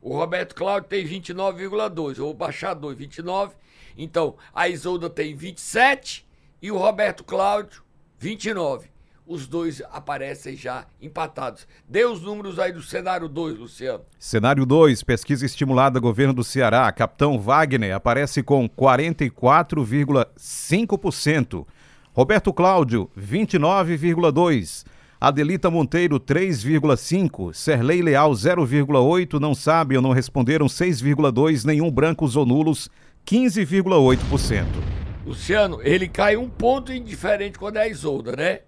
O 0.00 0.16
Roberto 0.16 0.54
Cláudio 0.54 0.88
tem 0.88 1.06
29,2. 1.06 2.18
Eu 2.18 2.24
vou 2.24 2.34
baixar 2.34 2.74
2, 2.74 2.96
29. 2.96 3.54
Então, 3.96 4.36
a 4.54 4.68
Isolda 4.68 5.08
tem 5.08 5.34
27 5.34 6.26
e 6.60 6.72
o 6.72 6.78
Roberto 6.78 7.22
Cláudio 7.22 7.82
29. 8.18 8.90
Os 9.26 9.46
dois 9.46 9.82
aparecem 9.92 10.56
já 10.56 10.86
empatados. 11.00 11.66
Dê 11.88 12.04
os 12.04 12.20
números 12.20 12.58
aí 12.58 12.72
do 12.72 12.82
cenário 12.82 13.28
2, 13.28 13.56
Luciano. 13.56 14.02
Cenário 14.18 14.66
2, 14.66 15.04
pesquisa 15.04 15.46
estimulada 15.46 16.00
governo 16.00 16.34
do 16.34 16.42
Ceará. 16.42 16.90
Capitão 16.90 17.38
Wagner 17.38 17.94
aparece 17.94 18.42
com 18.42 18.68
44,5%. 18.68 21.64
Roberto 22.12 22.52
Cláudio, 22.52 23.08
29,2%. 23.16 24.86
Adelita 25.20 25.70
Monteiro, 25.70 26.18
3,5%. 26.18 27.54
Serlei 27.54 28.02
Leal, 28.02 28.32
0,8%. 28.32 29.38
Não 29.38 29.54
sabe 29.54 29.96
ou 29.96 30.02
não 30.02 30.10
responderam, 30.10 30.66
6,2%. 30.66 31.64
Nenhum 31.64 31.92
brancos 31.92 32.34
ou 32.34 32.44
nulos, 32.44 32.90
15,8%. 33.24 34.66
Luciano, 35.24 35.80
ele 35.80 36.08
cai 36.08 36.36
um 36.36 36.48
ponto 36.48 36.92
indiferente 36.92 37.56
quando 37.56 37.76
é 37.76 37.82
a 37.82 37.88
Isolda, 37.88 38.34
né? 38.34 38.62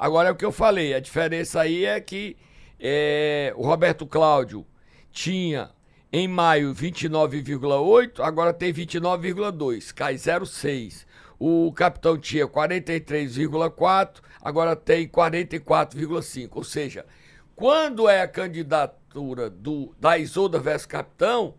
Agora 0.00 0.30
é 0.30 0.32
o 0.32 0.34
que 0.34 0.46
eu 0.46 0.50
falei, 0.50 0.94
a 0.94 0.98
diferença 0.98 1.60
aí 1.60 1.84
é 1.84 2.00
que 2.00 2.34
é, 2.80 3.52
o 3.54 3.66
Roberto 3.66 4.06
Cláudio 4.06 4.66
tinha 5.12 5.72
em 6.10 6.26
maio 6.26 6.74
29,8, 6.74 8.20
agora 8.20 8.54
tem 8.54 8.72
29,2, 8.72 9.92
cai 9.92 10.14
0,6. 10.14 11.04
O 11.38 11.70
capitão 11.74 12.16
tinha 12.16 12.48
43,4, 12.48 14.22
agora 14.40 14.74
tem 14.74 15.06
44,5. 15.06 16.48
Ou 16.52 16.64
seja, 16.64 17.04
quando 17.54 18.08
é 18.08 18.22
a 18.22 18.28
candidatura 18.28 19.50
do, 19.50 19.94
da 20.00 20.16
Isolda 20.16 20.58
versus 20.58 20.86
capitão, 20.86 21.56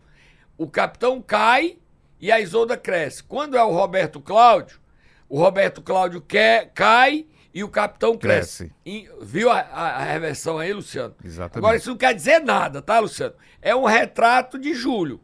o 0.58 0.66
capitão 0.66 1.22
cai 1.22 1.78
e 2.20 2.32
a 2.32 2.40
Isolda 2.40 2.76
cresce. 2.76 3.22
Quando 3.22 3.56
é 3.56 3.62
o 3.62 3.70
Roberto 3.70 4.20
Cláudio, 4.20 4.80
o 5.28 5.38
Roberto 5.38 5.80
Cláudio 5.80 6.20
quer, 6.20 6.72
cai 6.74 7.26
e 7.54 7.62
o 7.62 7.68
capitão 7.68 8.16
cresce. 8.16 8.64
Cresce. 8.68 8.74
E- 8.84 9.08
viu 9.20 9.50
a, 9.50 9.60
a- 9.60 10.04
reversão 10.04 10.58
aí, 10.58 10.72
Luciano? 10.72 11.14
Exatamente. 11.24 11.58
Agora, 11.58 11.76
isso 11.76 11.90
não 11.90 11.96
quer 11.96 12.14
dizer 12.14 12.40
nada, 12.40 12.80
tá, 12.80 12.98
Luciano? 12.98 13.34
É 13.60 13.74
um 13.74 13.84
retrato 13.84 14.58
de 14.58 14.74
julho. 14.74 15.20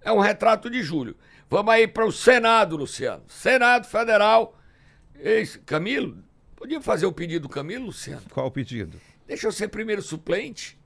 É 0.00 0.10
um 0.10 0.18
retrato 0.20 0.68
de 0.70 0.82
julho. 0.82 1.16
Vamos 1.48 1.72
aí 1.74 1.86
para 1.86 2.06
o 2.06 2.10
Senado, 2.12 2.76
Luciano. 2.76 3.22
Senado 3.28 3.86
Federal. 3.86 4.58
Esse, 5.14 5.58
Camilo, 5.60 6.16
podia 6.56 6.80
fazer 6.80 7.06
o 7.06 7.12
pedido 7.12 7.42
do 7.42 7.48
Camilo, 7.48 7.86
Luciano? 7.86 8.22
Qual 8.30 8.46
o 8.46 8.50
pedido? 8.50 8.98
Deixa 9.26 9.46
eu 9.46 9.52
ser 9.52 9.68
primeiro 9.68 10.02
suplente. 10.02 10.78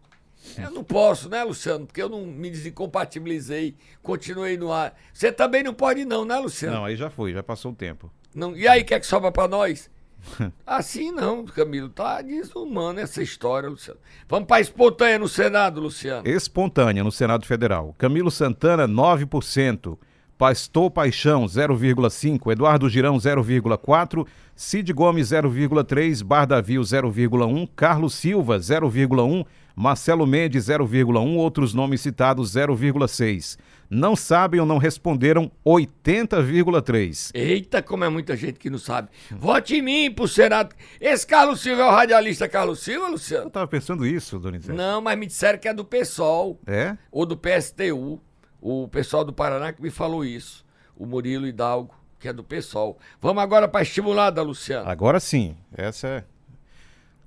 Eu 0.59 0.70
não 0.70 0.85
posso, 0.85 1.29
né, 1.29 1.42
Luciano? 1.42 1.87
Porque 1.87 2.00
eu 2.02 2.09
não 2.09 2.24
me 2.26 2.50
desincompatibilizei, 2.50 3.76
continuei 4.02 4.57
no 4.57 4.70
ar. 4.72 4.94
Você 5.12 5.33
também 5.33 5.62
não 5.62 5.74
pode, 5.74 6.05
não, 6.05 6.24
né, 6.24 6.37
Luciano? 6.38 6.76
Não, 6.76 6.85
aí 6.85 6.96
já 6.96 7.11
foi, 7.11 7.33
já 7.33 7.42
passou 7.42 7.72
o 7.72 7.74
tempo. 7.74 8.12
Não, 8.35 8.57
e 8.57 8.68
aí, 8.68 8.85
quer 8.85 9.00
que 9.00 9.07
sobra 9.07 9.33
pra 9.33 9.48
nós? 9.48 9.90
Assim 10.66 11.10
não, 11.10 11.44
Camilo. 11.44 11.88
Tá 11.88 12.20
desumano 12.22 13.00
essa 13.00 13.22
história, 13.22 13.68
Luciano. 13.68 13.98
Vamos 14.28 14.46
pra 14.46 14.60
espontânea 14.60 15.18
no 15.18 15.28
Senado, 15.28 15.80
Luciano. 15.80 16.28
Espontânea 16.28 17.04
no 17.04 17.12
Senado 17.12 17.46
Federal. 17.46 17.94
Camilo 17.98 18.30
Santana, 18.30 18.86
9%. 18.88 19.98
Pastor 20.38 20.90
Paixão, 20.90 21.46
0,5%. 21.46 22.52
Eduardo 22.52 22.88
Girão, 22.88 23.16
0,4%. 23.16 24.26
Cid 24.54 24.92
Gomes, 24.92 25.28
0,3%. 25.28 26.22
Bardavio, 26.22 26.82
0,1%. 26.82 27.68
Carlos 27.74 28.14
Silva, 28.14 28.58
0,1%. 28.58 29.46
Marcelo 29.76 30.26
Mendes, 30.26 30.68
0,1%. 30.68 31.36
Outros 31.36 31.74
nomes 31.74 32.00
citados, 32.00 32.54
0,6%. 32.54 33.58
Não 33.88 34.16
sabem 34.16 34.58
ou 34.58 34.66
não 34.66 34.78
responderam, 34.78 35.52
80,3%. 35.64 37.30
Eita, 37.34 37.82
como 37.82 38.02
é 38.02 38.08
muita 38.08 38.34
gente 38.34 38.58
que 38.58 38.70
não 38.70 38.78
sabe. 38.78 39.10
Vote 39.30 39.76
em 39.76 39.82
mim 39.82 40.10
pro 40.10 40.26
Senado. 40.26 40.74
Esse 41.00 41.24
Carlos 41.26 41.60
Silva 41.60 41.82
é 41.82 41.84
o 41.84 41.90
radialista 41.90 42.48
Carlos 42.48 42.80
Silva, 42.80 43.06
Luciano? 43.06 43.46
Eu 43.46 43.50
tava 43.50 43.68
pensando 43.68 44.04
isso, 44.04 44.38
Donizete. 44.40 44.76
Não, 44.76 45.00
mas 45.00 45.16
me 45.16 45.26
disseram 45.26 45.58
que 45.58 45.68
é 45.68 45.74
do 45.74 45.84
PSOL. 45.84 46.58
É? 46.66 46.96
Ou 47.12 47.24
do 47.24 47.36
PSTU. 47.36 48.20
O 48.60 48.88
pessoal 48.88 49.24
do 49.24 49.32
Paraná 49.32 49.72
que 49.72 49.80
me 49.80 49.90
falou 49.90 50.24
isso. 50.24 50.64
O 50.96 51.06
Murilo 51.06 51.46
Hidalgo, 51.46 51.94
que 52.18 52.26
é 52.26 52.32
do 52.32 52.42
PSOL. 52.42 52.98
Vamos 53.20 53.42
agora 53.42 53.68
pra 53.68 53.82
estimulada, 53.82 54.42
Luciano. 54.42 54.88
Agora 54.88 55.20
sim, 55.20 55.54
essa 55.76 56.08
é. 56.08 56.24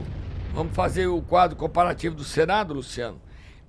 Vamos 0.53 0.75
fazer 0.75 1.07
o 1.07 1.21
quadro 1.21 1.55
comparativo 1.55 2.13
do 2.13 2.25
Senado, 2.25 2.73
Luciano. 2.73 3.21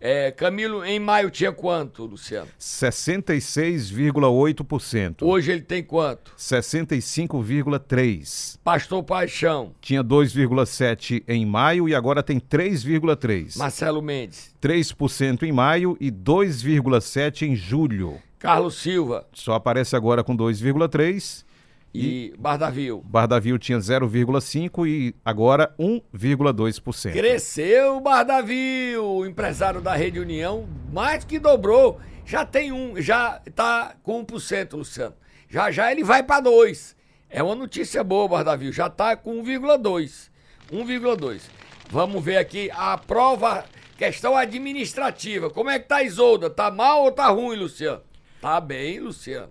É, 0.08 0.30
Camilo, 0.30 0.84
em 0.84 1.00
maio 1.00 1.32
tinha 1.32 1.50
quanto, 1.50 2.04
Luciano? 2.04 2.46
66,8%. 2.60 5.22
Hoje 5.22 5.50
ele 5.50 5.62
tem 5.62 5.82
quanto? 5.82 6.30
65,3%. 6.38 8.60
Pastor 8.62 9.02
Paixão. 9.02 9.72
Tinha 9.80 10.04
2,7% 10.04 11.24
em 11.26 11.44
maio 11.44 11.88
e 11.88 11.94
agora 11.96 12.22
tem 12.22 12.38
3,3%. 12.38 13.58
Marcelo 13.58 14.00
Mendes. 14.00 14.54
3% 14.62 15.42
em 15.42 15.50
maio 15.50 15.96
e 16.00 16.12
2,7% 16.12 17.42
em 17.42 17.56
julho. 17.56 18.22
Carlos 18.38 18.80
Silva. 18.80 19.26
Só 19.32 19.54
aparece 19.54 19.96
agora 19.96 20.22
com 20.22 20.36
2,3%. 20.36 21.44
E, 21.94 22.32
e 22.32 22.36
Bardavil. 22.36 23.02
Bardavil 23.04 23.58
tinha 23.58 23.78
0,5% 23.78 24.86
e 24.86 25.14
agora 25.24 25.74
1,2%. 25.78 27.12
Cresceu 27.12 27.96
o 27.96 28.00
Bardavil, 28.00 29.04
o 29.04 29.26
empresário 29.26 29.80
da 29.80 29.94
Rede 29.94 30.20
União, 30.20 30.68
mais 30.92 31.24
que 31.24 31.38
dobrou. 31.38 32.00
Já 32.24 32.44
tem 32.44 32.72
um, 32.72 33.00
já 33.00 33.40
tá 33.54 33.94
com 34.02 34.24
1%, 34.24 34.74
Luciano. 34.74 35.14
Já 35.48 35.70
já 35.70 35.90
ele 35.90 36.02
vai 36.02 36.22
para 36.22 36.40
2. 36.40 36.96
É 37.30 37.42
uma 37.42 37.54
notícia 37.54 38.02
boa, 38.02 38.28
Bardavil. 38.28 38.72
Já 38.72 38.90
tá 38.90 39.16
com 39.16 39.42
1,2. 39.42 40.30
1,2. 40.72 41.42
Vamos 41.88 42.24
ver 42.24 42.36
aqui 42.36 42.70
a 42.74 42.98
prova, 42.98 43.64
questão 43.96 44.36
administrativa. 44.36 45.48
Como 45.48 45.70
é 45.70 45.78
que 45.78 45.86
tá 45.86 46.02
Isolda? 46.02 46.50
Tá 46.50 46.70
mal 46.70 47.04
ou 47.04 47.12
tá 47.12 47.28
ruim, 47.28 47.56
Luciano? 47.56 48.02
Tá 48.40 48.60
bem, 48.60 48.98
Luciano. 49.00 49.50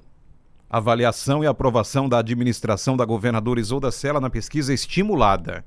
Avaliação 0.69 1.43
e 1.43 1.47
aprovação 1.47 2.07
da 2.09 2.19
administração 2.19 2.97
da 2.97 3.05
governadora 3.05 3.59
Isolda 3.59 3.91
Sela 3.91 4.19
na 4.19 4.29
pesquisa 4.29 4.73
estimulada. 4.73 5.63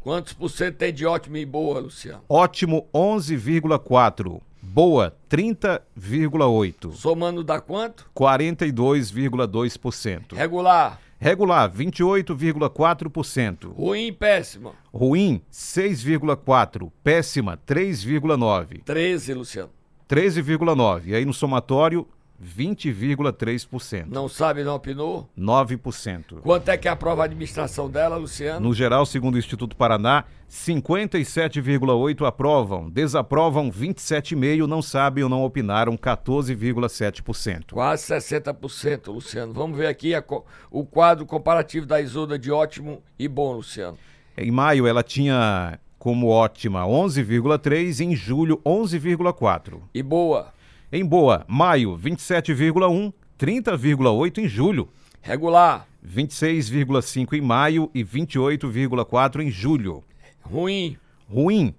Quantos 0.00 0.32
por 0.32 0.48
cento 0.48 0.76
tem 0.76 0.92
de 0.92 1.04
ótimo 1.04 1.36
e 1.36 1.44
boa, 1.44 1.80
Luciano? 1.80 2.22
Ótimo 2.28 2.86
11,4. 2.94 4.40
Boa 4.62 5.14
30,8. 5.30 6.92
Somando 6.92 7.42
dá 7.44 7.60
quanto? 7.60 8.08
42,2%. 8.14 10.34
Regular. 10.34 10.98
Regular 11.18 11.70
28,4%. 11.70 13.72
Ruim, 13.72 14.12
péssima. 14.12 14.72
Ruim 14.94 15.42
6,4. 15.52 16.92
Péssima 17.02 17.58
3,9. 17.66 18.84
13, 18.84 19.34
Luciano. 19.34 19.70
13,9. 20.08 21.02
E 21.06 21.14
aí 21.14 21.24
no 21.24 21.34
somatório 21.34 22.06
20,3%. 22.42 24.06
Não 24.08 24.28
sabe, 24.28 24.62
não 24.62 24.76
opinou? 24.76 25.28
9%. 25.38 26.40
Quanto 26.40 26.68
é 26.68 26.76
que 26.76 26.86
é 26.86 26.90
a 26.90 27.24
administração 27.24 27.90
dela, 27.90 28.16
Luciano? 28.16 28.60
No 28.60 28.72
geral, 28.72 29.04
segundo 29.04 29.34
o 29.34 29.38
Instituto 29.38 29.76
Paraná, 29.76 30.24
57,8% 30.48 32.26
aprovam, 32.26 32.88
desaprovam 32.88 33.70
27,5%, 33.70 34.66
não 34.66 34.80
sabem 34.80 35.24
ou 35.24 35.30
não 35.30 35.44
opinaram 35.44 35.96
14,7%. 35.96 37.72
Quase 37.72 38.14
60%, 38.14 39.12
Luciano. 39.12 39.52
Vamos 39.52 39.76
ver 39.76 39.88
aqui 39.88 40.14
a, 40.14 40.24
o 40.70 40.84
quadro 40.84 41.26
comparativo 41.26 41.86
da 41.86 42.00
Isolda 42.00 42.38
de 42.38 42.52
ótimo 42.52 43.02
e 43.18 43.26
bom, 43.26 43.52
Luciano. 43.52 43.98
Em 44.36 44.50
maio, 44.50 44.86
ela 44.86 45.02
tinha 45.02 45.78
como 45.98 46.28
ótima 46.28 46.84
11,3%, 46.84 48.00
em 48.00 48.14
julho 48.14 48.58
11,4%. 48.64 49.80
E 49.92 50.02
boa? 50.02 50.56
Em 50.90 51.04
Boa, 51.04 51.44
maio, 51.46 51.98
27,1, 51.98 53.12
30,8 53.38 54.38
em 54.38 54.48
julho. 54.48 54.88
Regular. 55.20 55.86
26,5 56.02 57.34
em 57.34 57.42
maio 57.42 57.90
e 57.94 58.02
28,4 58.02 59.42
em 59.42 59.50
julho. 59.50 60.02
Ruim. 60.40 60.96
Ruim. 61.28 61.74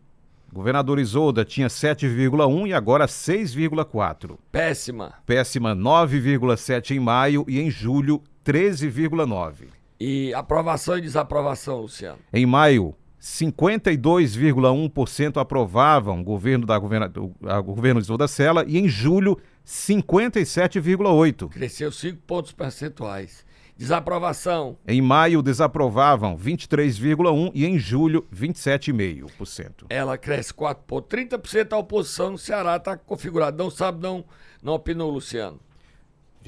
Governador 0.53 0.99
Isolda 0.99 1.43
tinha 1.43 1.67
7,1 1.67 2.67
e 2.67 2.73
agora 2.73 3.07
6,4. 3.07 4.37
Péssima. 4.51 5.15
Péssima 5.25 5.75
9,7 5.75 6.91
em 6.91 6.99
maio 6.99 7.43
e 7.47 7.59
em 7.59 7.71
julho 7.71 8.21
13,9. 8.45 9.69
E 9.99 10.31
aprovação 10.35 10.99
e 10.99 11.01
desaprovação, 11.01 11.81
Luciano? 11.81 12.19
Em 12.31 12.45
maio, 12.45 12.93
52,1% 13.21 15.41
aprovavam 15.41 16.21
o 16.21 16.23
governo 16.23 16.65
da 16.65 16.79
governa, 16.79 17.11
a 17.45 17.59
governo 17.59 17.99
de 17.99 18.05
Isolda 18.05 18.25
Sela 18.27 18.63
e 18.65 18.77
em 18.77 18.87
julho 18.87 19.37
57,8%. 19.65 21.49
Cresceu 21.49 21.91
5 21.91 22.21
pontos 22.25 22.53
percentuais. 22.53 23.45
Desaprovação. 23.77 24.77
Em 24.85 25.01
maio 25.01 25.41
desaprovavam 25.41 26.37
23,1 26.37 27.51
e 27.53 27.65
em 27.65 27.79
julho 27.79 28.27
27,5%. 28.33 29.85
Ela 29.89 30.17
cresce 30.17 30.53
4 30.53 30.83
pontos. 30.85 31.17
30% 31.17 31.71
a 31.71 31.77
oposição 31.77 32.31
no 32.31 32.37
Ceará 32.37 32.75
está 32.75 32.97
configurado. 32.97 33.57
Não 33.57 33.69
sabe, 33.69 34.01
não, 34.01 34.25
não 34.61 34.73
opinou, 34.73 35.09
Luciano. 35.09 35.61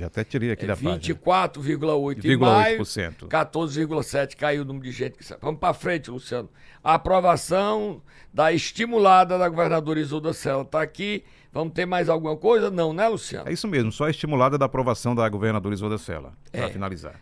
Já 0.01 0.07
até 0.07 0.23
tirei 0.23 0.51
aqui 0.51 0.63
é 0.63 0.67
da 0.67 0.75
24,8% 0.75 2.25
em 2.25 2.37
maio, 2.37 2.79
14,7% 2.81 4.35
caiu 4.35 4.63
o 4.63 4.65
número 4.65 4.83
de 4.85 4.91
gente 4.91 5.15
que 5.15 5.23
sabe. 5.23 5.39
Vamos 5.43 5.59
para 5.59 5.75
frente, 5.75 6.09
Luciano. 6.09 6.49
A 6.83 6.95
aprovação 6.95 8.01
da 8.33 8.51
estimulada 8.51 9.37
da 9.37 9.47
governadora 9.47 9.99
Isolda 9.99 10.33
Sela 10.33 10.63
está 10.63 10.81
aqui. 10.81 11.23
Vamos 11.53 11.73
ter 11.73 11.85
mais 11.85 12.09
alguma 12.09 12.35
coisa? 12.35 12.71
Não, 12.71 12.93
né, 12.93 13.07
Luciano? 13.07 13.47
É 13.47 13.53
isso 13.53 13.67
mesmo, 13.67 13.91
só 13.91 14.05
a 14.05 14.09
estimulada 14.09 14.57
da 14.57 14.65
aprovação 14.65 15.13
da 15.13 15.29
governadora 15.29 15.75
Isolda 15.75 15.99
Sela, 15.99 16.33
para 16.51 16.65
É. 16.65 16.69
finalizar. 16.69 17.21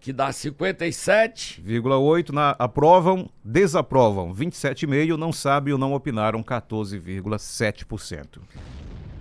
Que 0.00 0.12
dá 0.12 0.30
57. 0.30 1.62
0,8 1.62 2.30
na 2.30 2.50
aprovam, 2.58 3.30
desaprovam 3.42 4.34
27,5, 4.34 5.16
não 5.16 5.32
sabem 5.32 5.72
ou 5.72 5.78
não 5.78 5.94
opinaram 5.94 6.42
14,7%. 6.42 8.40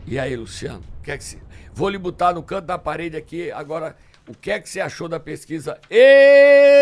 E 0.07 0.17
aí, 0.17 0.35
Luciano? 0.35 0.81
Que 1.03 1.11
é 1.11 1.17
que 1.17 1.23
se... 1.23 1.37
Vou 1.73 1.89
lhe 1.89 1.97
botar 1.97 2.33
no 2.33 2.41
canto 2.41 2.65
da 2.65 2.77
parede 2.77 3.17
aqui 3.17 3.51
agora. 3.51 3.95
O 4.27 4.33
que 4.33 4.49
é 4.51 4.59
que 4.59 4.67
você 4.69 4.79
achou 4.79 5.07
da 5.07 5.19
pesquisa 5.19 5.77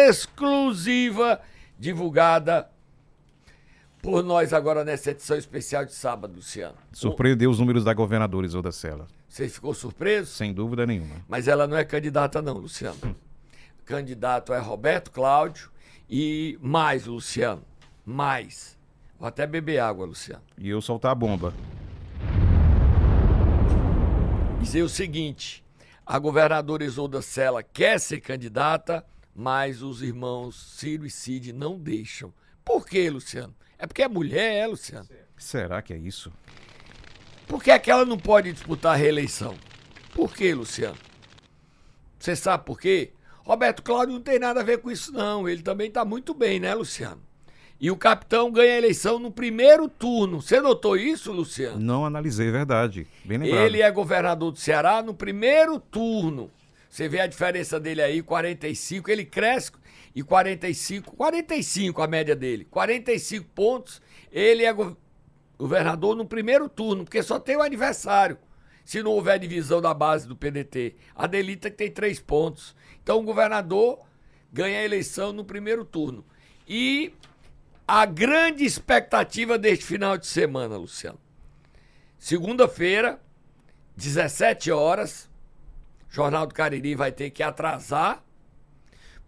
exclusiva 0.08 1.42
divulgada 1.78 2.70
por 4.02 4.24
nós 4.24 4.54
agora 4.54 4.84
nessa 4.86 5.12
edição 5.12 5.38
especial 5.38 5.84
de 5.86 5.94
sábado, 5.94 6.36
Luciano? 6.36 6.76
Surpreendeu 6.92 7.50
os 7.52 7.60
números 7.60 7.84
da 7.84 7.94
governadora 7.94 8.46
Isolda 8.46 8.72
Sela, 8.72 9.08
Você 9.28 9.50
ficou 9.50 9.74
surpreso? 9.74 10.32
sem 10.32 10.54
dúvida 10.54 10.86
nenhuma. 10.86 11.16
Mas 11.28 11.48
ela 11.48 11.68
não 11.68 11.76
é 11.78 11.84
candidata, 11.84 12.42
não, 12.42 12.54
Luciano. 12.58 12.98
Candidato 13.84 14.54
é 14.54 14.60
Roberto 14.60 15.12
Cláudio 15.12 15.70
e 16.10 16.58
mais, 16.62 17.06
Luciano. 17.06 17.62
Mais. 18.06 18.76
Vou 19.20 19.28
até 19.28 19.46
beber 19.46 19.80
água, 19.80 20.06
Luciano. 20.06 20.42
E 20.58 20.70
eu 20.70 20.82
soltar 20.82 21.12
a 21.12 21.16
bomba. 21.16 21.54
Dizer 24.66 24.82
o 24.82 24.90
seguinte: 24.90 25.64
a 26.06 26.18
governadora 26.18 26.84
Isolda 26.84 27.22
Sela 27.22 27.62
quer 27.62 28.00
ser 28.00 28.20
candidata, 28.20 29.06
mas 29.34 29.84
os 29.84 30.02
irmãos 30.02 30.76
Ciro 30.76 31.06
e 31.06 31.10
Cid 31.10 31.54
não 31.54 31.78
deixam. 31.78 32.34
Por 32.64 32.86
quê, 32.86 33.10
Luciano? 33.10 33.56
É 33.78 33.86
porque 33.86 34.02
é 34.02 34.08
mulher, 34.08 34.56
é, 34.56 34.68
Luciano? 34.68 35.08
Será 35.38 35.82
que 35.82 35.94
é 35.94 35.98
isso? 35.98 36.34
Por 37.48 37.64
que, 37.64 37.70
é 37.70 37.78
que 37.78 37.92
ela 37.92 38.06
não 38.06 38.18
pode 38.18 38.52
disputar 38.52 38.94
a 38.94 38.98
reeleição? 38.98 39.56
Por 40.14 40.34
quê, 40.34 40.56
Luciano? 40.56 40.98
Você 42.18 42.36
sabe 42.36 42.66
por 42.66 42.80
quê? 42.80 43.14
Roberto 43.44 43.84
Cláudio 43.84 44.16
não 44.16 44.22
tem 44.22 44.40
nada 44.40 44.62
a 44.62 44.64
ver 44.64 44.80
com 44.80 44.90
isso, 44.90 45.12
não. 45.12 45.48
Ele 45.48 45.62
também 45.62 45.90
está 45.90 46.04
muito 46.04 46.34
bem, 46.34 46.60
né, 46.60 46.74
Luciano? 46.74 47.22
E 47.80 47.92
o 47.92 47.98
capitão 47.98 48.52
ganha 48.52 48.74
a 48.74 48.78
eleição 48.78 49.20
no 49.20 49.30
primeiro 49.30 49.90
turno. 49.90 50.42
Você 50.42 50.62
notou 50.62 50.96
isso, 50.96 51.32
Luciano? 51.32 51.80
Não 51.80 52.06
analisei, 52.06 52.50
verdade. 52.50 53.06
Bem 53.24 53.38
lembrado. 53.38 53.66
Ele 53.66 53.82
é 53.82 53.92
governador 53.92 54.52
do 54.52 54.60
Ceará 54.60 55.02
no 55.02 55.14
primeiro 55.14 55.80
turno. 55.80 56.50
Você 56.90 57.10
vê 57.10 57.20
a 57.20 57.28
diferença 57.28 57.78
dele 57.78 58.02
aí, 58.02 58.22
45, 58.22 59.12
ele 59.12 59.26
cresce 59.26 59.72
e 60.16 60.24
45, 60.24 61.14
45 61.18 62.02
a 62.02 62.08
média 62.08 62.34
dele. 62.34 62.66
45 62.72 63.50
pontos, 63.54 64.02
ele 64.32 64.64
é 64.64 64.74
governador 65.58 66.16
no 66.16 66.26
primeiro 66.26 66.70
turno, 66.70 67.04
porque 67.04 67.22
só 67.22 67.38
tem 67.38 67.58
o 67.58 67.62
aniversário. 67.62 68.38
Se 68.86 69.04
não 69.04 69.12
houver 69.12 69.38
divisão 69.40 69.82
da 69.82 69.94
base 69.94 70.26
do 70.26 70.38
PDT. 70.38 70.96
A 71.14 71.28
Delita 71.28 71.70
que 71.70 71.76
tem 71.76 71.92
três 71.92 72.20
pontos. 72.20 72.74
Então 73.04 73.20
o 73.20 73.24
governador 73.24 74.00
ganha 74.54 74.80
a 74.80 74.84
eleição 74.84 75.34
no 75.34 75.44
primeiro 75.44 75.84
turno. 75.84 76.24
E 76.66 77.12
a 77.88 78.06
grande 78.06 78.64
expectativa 78.66 79.58
deste 79.58 79.86
final 79.86 80.18
de 80.18 80.26
semana, 80.26 80.78
Luciano. 80.78 81.20
Segunda-feira, 82.18 83.20
17 83.96 84.72
horas, 84.72 85.30
Jornal 86.10 86.48
do 86.48 86.54
Cariri 86.54 86.96
vai 86.96 87.12
ter 87.12 87.30
que 87.30 87.44
atrasar, 87.44 88.24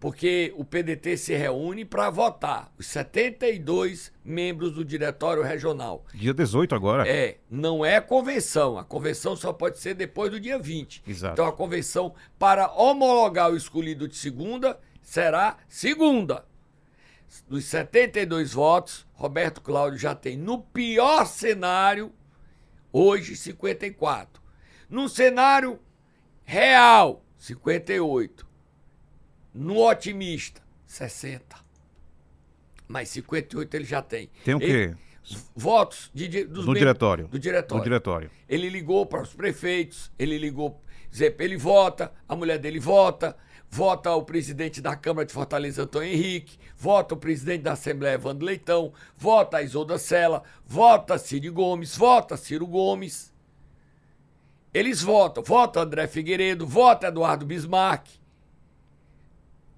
porque 0.00 0.52
o 0.56 0.64
PDT 0.64 1.16
se 1.16 1.34
reúne 1.34 1.84
para 1.84 2.08
votar 2.10 2.72
os 2.78 2.86
72 2.86 4.12
membros 4.24 4.72
do 4.72 4.84
Diretório 4.84 5.42
Regional. 5.42 6.04
Dia 6.14 6.32
18 6.32 6.74
agora. 6.74 7.08
É, 7.08 7.38
não 7.50 7.84
é 7.84 8.00
convenção. 8.00 8.78
A 8.78 8.84
convenção 8.84 9.36
só 9.36 9.52
pode 9.52 9.78
ser 9.78 9.94
depois 9.94 10.30
do 10.30 10.38
dia 10.38 10.58
20. 10.58 11.02
Exato. 11.06 11.32
Então 11.34 11.46
a 11.46 11.52
convenção 11.52 12.14
para 12.38 12.70
homologar 12.72 13.50
o 13.50 13.56
escolhido 13.56 14.08
de 14.08 14.16
segunda 14.16 14.78
será 15.02 15.56
segunda. 15.68 16.47
Dos 17.48 17.64
72 17.66 18.52
votos, 18.52 19.06
Roberto 19.12 19.60
Cláudio 19.60 19.98
já 19.98 20.14
tem, 20.14 20.36
no 20.36 20.62
pior 20.62 21.26
cenário, 21.26 22.12
hoje 22.92 23.36
54. 23.36 24.42
No 24.88 25.08
cenário 25.08 25.78
Real, 26.50 27.22
58. 27.36 28.48
No 29.52 29.86
otimista, 29.86 30.62
60. 30.86 31.56
Mas 32.88 33.10
58 33.10 33.74
ele 33.74 33.84
já 33.84 34.00
tem. 34.00 34.30
Tem 34.42 34.54
o 34.54 34.62
ele, 34.62 34.94
quê? 34.94 34.96
Votos 35.54 36.10
de, 36.14 36.44
dos 36.44 36.64
no 36.64 36.72
diretório. 36.72 37.28
Do 37.28 37.38
diretório. 37.38 37.82
Do 37.82 37.84
diretório. 37.84 38.30
Ele 38.48 38.70
ligou 38.70 39.04
para 39.04 39.20
os 39.20 39.34
prefeitos, 39.34 40.10
ele 40.18 40.38
ligou, 40.38 40.82
ele 41.38 41.58
vota, 41.58 42.14
a 42.26 42.34
mulher 42.34 42.58
dele 42.58 42.80
vota, 42.80 43.36
vota 43.70 44.14
o 44.14 44.22
presidente 44.22 44.80
da 44.80 44.96
Câmara 44.96 45.26
de 45.26 45.32
Fortaleza, 45.32 45.82
Antônio 45.82 46.08
Henrique, 46.08 46.58
vota 46.76 47.14
o 47.14 47.18
presidente 47.18 47.62
da 47.62 47.72
Assembleia, 47.72 48.14
Evandro 48.14 48.46
Leitão, 48.46 48.92
vota 49.16 49.58
a 49.58 49.62
Isolda 49.62 49.98
Sela, 49.98 50.42
vota 50.64 51.18
Cid 51.18 51.48
Gomes, 51.50 51.96
vota 51.96 52.36
Ciro 52.36 52.66
Gomes. 52.66 53.32
Eles 54.72 55.02
votam. 55.02 55.42
Vota 55.42 55.80
André 55.80 56.06
Figueiredo, 56.06 56.66
vota 56.66 57.08
Eduardo 57.08 57.46
Bismarck, 57.46 58.08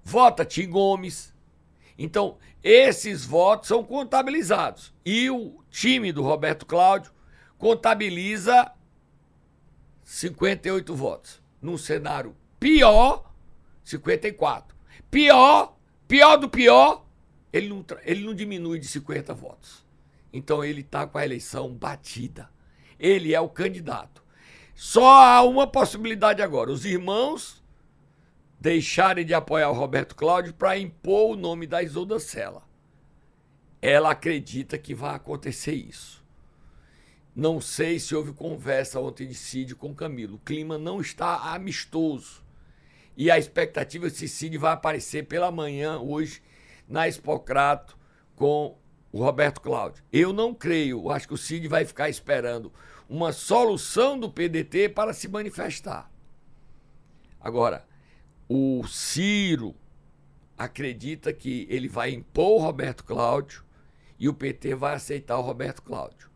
vota 0.03 0.45
Tim 0.45 0.69
Gomes. 0.69 1.33
Então, 1.97 2.37
esses 2.63 3.25
votos 3.25 3.67
são 3.67 3.83
contabilizados. 3.83 4.93
E 5.05 5.29
o 5.29 5.63
time 5.69 6.11
do 6.11 6.23
Roberto 6.23 6.65
Cláudio 6.65 7.11
contabiliza 7.57 8.71
58 10.03 10.95
votos. 10.95 11.41
Num 11.61 11.77
cenário 11.77 12.35
pior, 12.59 13.30
54. 13.83 14.75
Pior, 15.09 15.77
pior 16.07 16.37
do 16.37 16.49
pior, 16.49 17.05
ele 17.51 17.69
não, 17.69 17.85
ele 18.03 18.23
não 18.23 18.33
diminui 18.33 18.79
de 18.79 18.87
50 18.87 19.33
votos. 19.33 19.85
Então 20.31 20.63
ele 20.63 20.81
está 20.81 21.05
com 21.05 21.17
a 21.17 21.25
eleição 21.25 21.73
batida. 21.73 22.49
Ele 22.99 23.33
é 23.33 23.41
o 23.41 23.49
candidato. 23.49 24.23
Só 24.73 25.21
há 25.21 25.41
uma 25.43 25.67
possibilidade 25.67 26.41
agora: 26.41 26.71
os 26.71 26.85
irmãos 26.85 27.61
deixarem 28.59 29.25
de 29.25 29.33
apoiar 29.33 29.69
o 29.69 29.73
Roberto 29.73 30.15
Cláudio 30.15 30.53
para 30.53 30.77
impor 30.77 31.31
o 31.31 31.39
nome 31.39 31.65
da 31.65 31.81
Isolda 31.83 32.19
Sela. 32.19 32.63
Ela 33.81 34.11
acredita 34.11 34.77
que 34.77 34.93
vai 34.93 35.15
acontecer 35.15 35.73
isso. 35.73 36.23
Não 37.35 37.59
sei 37.59 37.97
se 37.97 38.13
houve 38.13 38.33
conversa 38.33 38.99
ontem 38.99 39.27
de 39.27 39.33
Cid 39.33 39.75
com 39.75 39.95
Camilo. 39.95 40.35
O 40.35 40.39
clima 40.39 40.77
não 40.77 41.01
está 41.01 41.53
amistoso. 41.53 42.40
E 43.15 43.29
a 43.29 43.37
expectativa 43.37 44.07
é 44.07 44.09
que 44.09 44.27
Cid 44.27 44.57
vai 44.57 44.73
aparecer 44.73 45.25
pela 45.27 45.51
manhã 45.51 45.99
hoje 45.99 46.41
na 46.87 47.07
Expocrato 47.07 47.97
com 48.35 48.77
o 49.11 49.23
Roberto 49.23 49.61
Cláudio. 49.61 50.03
Eu 50.11 50.31
não 50.31 50.53
creio. 50.53 51.09
Acho 51.09 51.27
que 51.27 51.33
o 51.33 51.37
Cid 51.37 51.67
vai 51.67 51.85
ficar 51.85 52.09
esperando 52.09 52.71
uma 53.09 53.33
solução 53.33 54.17
do 54.17 54.29
PDT 54.29 54.89
para 54.89 55.13
se 55.13 55.27
manifestar. 55.27 56.09
Agora, 57.39 57.85
o 58.47 58.85
Ciro 58.87 59.75
acredita 60.57 61.33
que 61.33 61.67
ele 61.69 61.87
vai 61.87 62.11
impor 62.11 62.61
o 62.61 62.63
Roberto 62.63 63.03
Cláudio 63.03 63.65
e 64.19 64.29
o 64.29 64.33
PT 64.33 64.75
vai 64.75 64.93
aceitar 64.93 65.37
o 65.37 65.41
Roberto 65.41 65.81
Cláudio. 65.81 66.29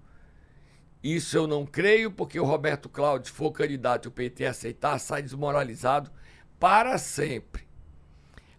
Isso 1.03 1.37
eu 1.37 1.45
não 1.45 1.65
creio, 1.67 2.09
porque 2.11 2.39
o 2.39 2.43
Roberto 2.43 2.89
Cláudio, 2.89 3.27
se 3.27 3.33
for 3.37 3.51
candidato 3.51 4.05
e 4.05 4.07
o 4.07 4.11
PT 4.11 4.47
aceitar, 4.47 4.97
sai 4.97 5.21
desmoralizado 5.21 6.11
para 6.59 6.97
sempre. 6.97 7.63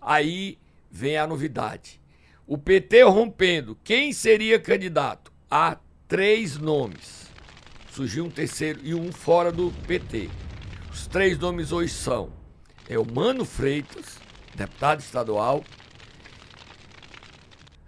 Aí 0.00 0.58
vem 0.90 1.16
a 1.16 1.26
novidade. 1.26 2.00
O 2.46 2.56
PT 2.56 3.02
rompendo, 3.02 3.76
quem 3.82 4.12
seria 4.12 4.58
candidato? 4.58 5.32
Há 5.50 5.78
três 6.06 6.56
nomes 6.56 7.26
surgiu 7.96 8.26
um 8.26 8.30
terceiro 8.30 8.78
e 8.82 8.94
um 8.94 9.10
fora 9.10 9.50
do 9.50 9.72
PT. 9.86 10.28
Os 10.92 11.06
três 11.06 11.38
nomes 11.38 11.72
hoje 11.72 11.94
são 11.94 12.30
é 12.86 12.98
o 12.98 13.10
Mano 13.10 13.42
Freitas, 13.46 14.18
deputado 14.54 15.00
estadual, 15.00 15.64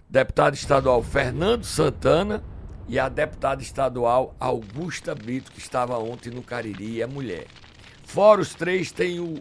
deputado 0.09 0.55
estadual 0.55 1.03
Fernando 1.03 1.65
Santana 1.65 2.43
e 2.89 2.99
a 2.99 3.11
deputada 3.11 3.61
estadual 3.61 4.35
Augusta 4.41 5.15
Brito, 5.15 5.53
que 5.53 5.59
estava 5.59 5.99
ontem 5.99 6.31
no 6.31 6.43
Cariri, 6.43 7.03
é 7.03 7.07
mulher. 7.07 7.47
Fora 8.05 8.41
os 8.41 8.55
três, 8.55 8.91
tem 8.91 9.21
o 9.21 9.35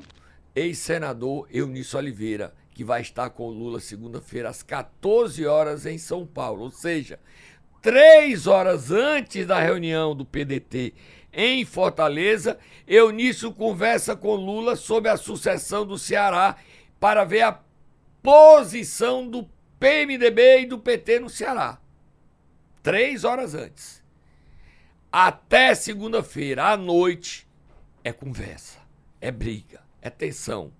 ex-senador 0.57 1.47
Eunício 1.51 1.99
Oliveira, 1.99 2.53
que 2.73 2.83
vai 2.83 3.01
estar 3.01 3.29
com 3.29 3.47
o 3.47 3.51
Lula 3.51 3.79
segunda-feira 3.79 4.49
às 4.49 4.63
14 4.63 5.45
horas 5.45 5.85
em 5.85 5.99
São 5.99 6.25
Paulo. 6.25 6.63
Ou 6.63 6.71
seja, 6.71 7.19
três 7.81 8.47
horas 8.47 8.91
antes 8.91 9.45
da 9.45 9.59
reunião 9.59 10.15
do 10.15 10.25
PDT 10.25 10.95
em 11.31 11.63
Fortaleza, 11.63 12.57
Eunício 12.87 13.53
conversa 13.53 14.15
com 14.15 14.33
Lula 14.33 14.75
sobre 14.75 15.11
a 15.11 15.17
sucessão 15.17 15.85
do 15.85 15.97
Ceará 15.97 16.55
para 16.99 17.23
ver 17.23 17.41
a 17.41 17.59
posição 18.23 19.27
do 19.27 19.47
PMDB 19.79 20.61
e 20.61 20.65
do 20.65 20.79
PT 20.79 21.19
no 21.19 21.29
Ceará. 21.29 21.79
Três 22.81 23.23
horas 23.23 23.53
antes. 23.53 24.01
Até 25.11 25.75
segunda-feira, 25.75 26.71
à 26.71 26.77
noite, 26.77 27.47
é 28.03 28.11
conversa, 28.11 28.79
é 29.21 29.29
briga, 29.29 29.86
é 30.07 30.09
tensão, 30.09 30.71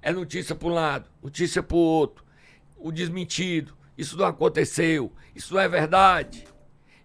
é 0.00 0.12
notícia 0.12 0.54
para 0.54 0.68
um 0.68 0.72
lado, 0.72 1.10
notícia 1.22 1.62
para 1.62 1.76
o 1.76 1.80
outro, 1.80 2.24
o 2.76 2.92
desmentido, 2.92 3.76
isso 3.96 4.16
não 4.16 4.26
aconteceu, 4.26 5.12
isso 5.34 5.54
não 5.54 5.60
é 5.60 5.68
verdade. 5.68 6.44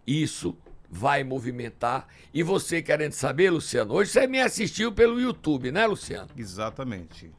Isso 0.05 0.57
vai 0.89 1.23
movimentar. 1.23 2.07
E 2.33 2.41
você 2.41 2.81
querendo 2.81 3.11
saber, 3.11 3.49
Luciano, 3.49 3.93
hoje 3.93 4.11
você 4.11 4.25
me 4.25 4.39
assistiu 4.39 4.91
pelo 4.91 5.19
YouTube, 5.19 5.71
né, 5.71 5.85
Luciano? 5.85 6.29
Exatamente. 6.37 7.29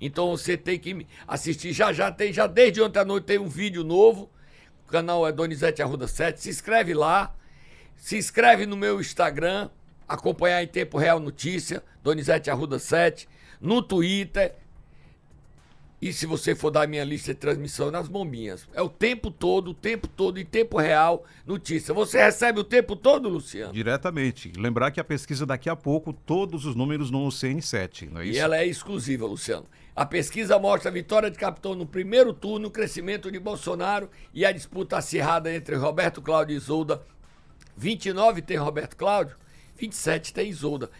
Então 0.00 0.30
você 0.30 0.56
tem 0.56 0.78
que 0.78 1.06
assistir 1.26 1.72
já 1.72 1.92
já 1.92 2.10
tem 2.12 2.32
já 2.32 2.46
desde 2.46 2.80
ontem 2.80 2.98
à 2.98 3.04
noite 3.04 3.24
tem 3.24 3.38
um 3.38 3.48
vídeo 3.48 3.82
novo. 3.82 4.30
O 4.86 4.90
canal 4.90 5.26
é 5.26 5.32
Donizete 5.32 5.82
Arruda 5.82 6.06
7. 6.06 6.40
Se 6.40 6.50
inscreve 6.50 6.94
lá. 6.94 7.34
Se 7.96 8.16
inscreve 8.16 8.66
no 8.66 8.76
meu 8.76 9.00
Instagram, 9.00 9.70
acompanhar 10.06 10.62
em 10.62 10.66
tempo 10.66 10.98
real 10.98 11.18
notícia, 11.20 11.82
Donizete 12.02 12.50
Arruda 12.50 12.78
7, 12.78 13.28
no 13.64 13.82
Twitter 13.82 14.54
E 16.00 16.12
se 16.12 16.26
você 16.26 16.54
for 16.54 16.70
dar 16.70 16.86
minha 16.86 17.02
lista 17.02 17.32
de 17.32 17.40
transmissão 17.40 17.90
nas 17.90 18.08
bombinhas, 18.08 18.68
é 18.74 18.82
o 18.82 18.90
tempo 18.90 19.30
todo, 19.30 19.70
o 19.70 19.74
tempo 19.74 20.06
todo, 20.06 20.38
em 20.38 20.44
tempo 20.44 20.76
real, 20.76 21.24
notícia. 21.46 21.94
Você 21.94 22.22
recebe 22.22 22.60
o 22.60 22.64
tempo 22.64 22.94
todo, 22.94 23.26
Luciano? 23.26 23.72
Diretamente. 23.72 24.52
Lembrar 24.54 24.90
que 24.90 25.00
a 25.00 25.04
pesquisa 25.04 25.46
daqui 25.46 25.70
a 25.70 25.74
pouco, 25.74 26.12
todos 26.12 26.66
os 26.66 26.76
números 26.76 27.10
no 27.10 27.26
CN7, 27.28 28.10
não 28.10 28.20
é 28.20 28.26
isso? 28.26 28.34
E 28.34 28.38
ela 28.38 28.58
é 28.58 28.66
exclusiva, 28.66 29.24
Luciano. 29.24 29.64
A 29.96 30.04
pesquisa 30.04 30.58
mostra 30.58 30.90
a 30.90 30.92
vitória 30.92 31.30
de 31.30 31.38
Capitão 31.38 31.74
no 31.74 31.86
primeiro 31.86 32.34
turno, 32.34 32.68
o 32.68 32.70
crescimento 32.70 33.32
de 33.32 33.38
Bolsonaro 33.38 34.10
e 34.34 34.44
a 34.44 34.52
disputa 34.52 34.98
acirrada 34.98 35.50
entre 35.54 35.74
Roberto 35.74 36.20
Cláudio 36.20 36.52
e 36.52 36.58
Isolda. 36.58 37.00
29 37.78 38.42
tem 38.42 38.58
Roberto 38.58 38.94
Cláudio, 38.94 39.36
27 39.78 40.34
tem 40.34 40.50
Isolda. 40.50 40.90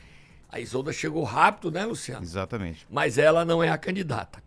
A 0.54 0.60
Isolda 0.60 0.92
chegou 0.92 1.24
rápido, 1.24 1.68
né, 1.68 1.84
Luciano? 1.84 2.22
Exatamente. 2.22 2.86
Mas 2.88 3.18
ela 3.18 3.44
não 3.44 3.60
é 3.60 3.70
a 3.70 3.76
candidata. 3.76 4.40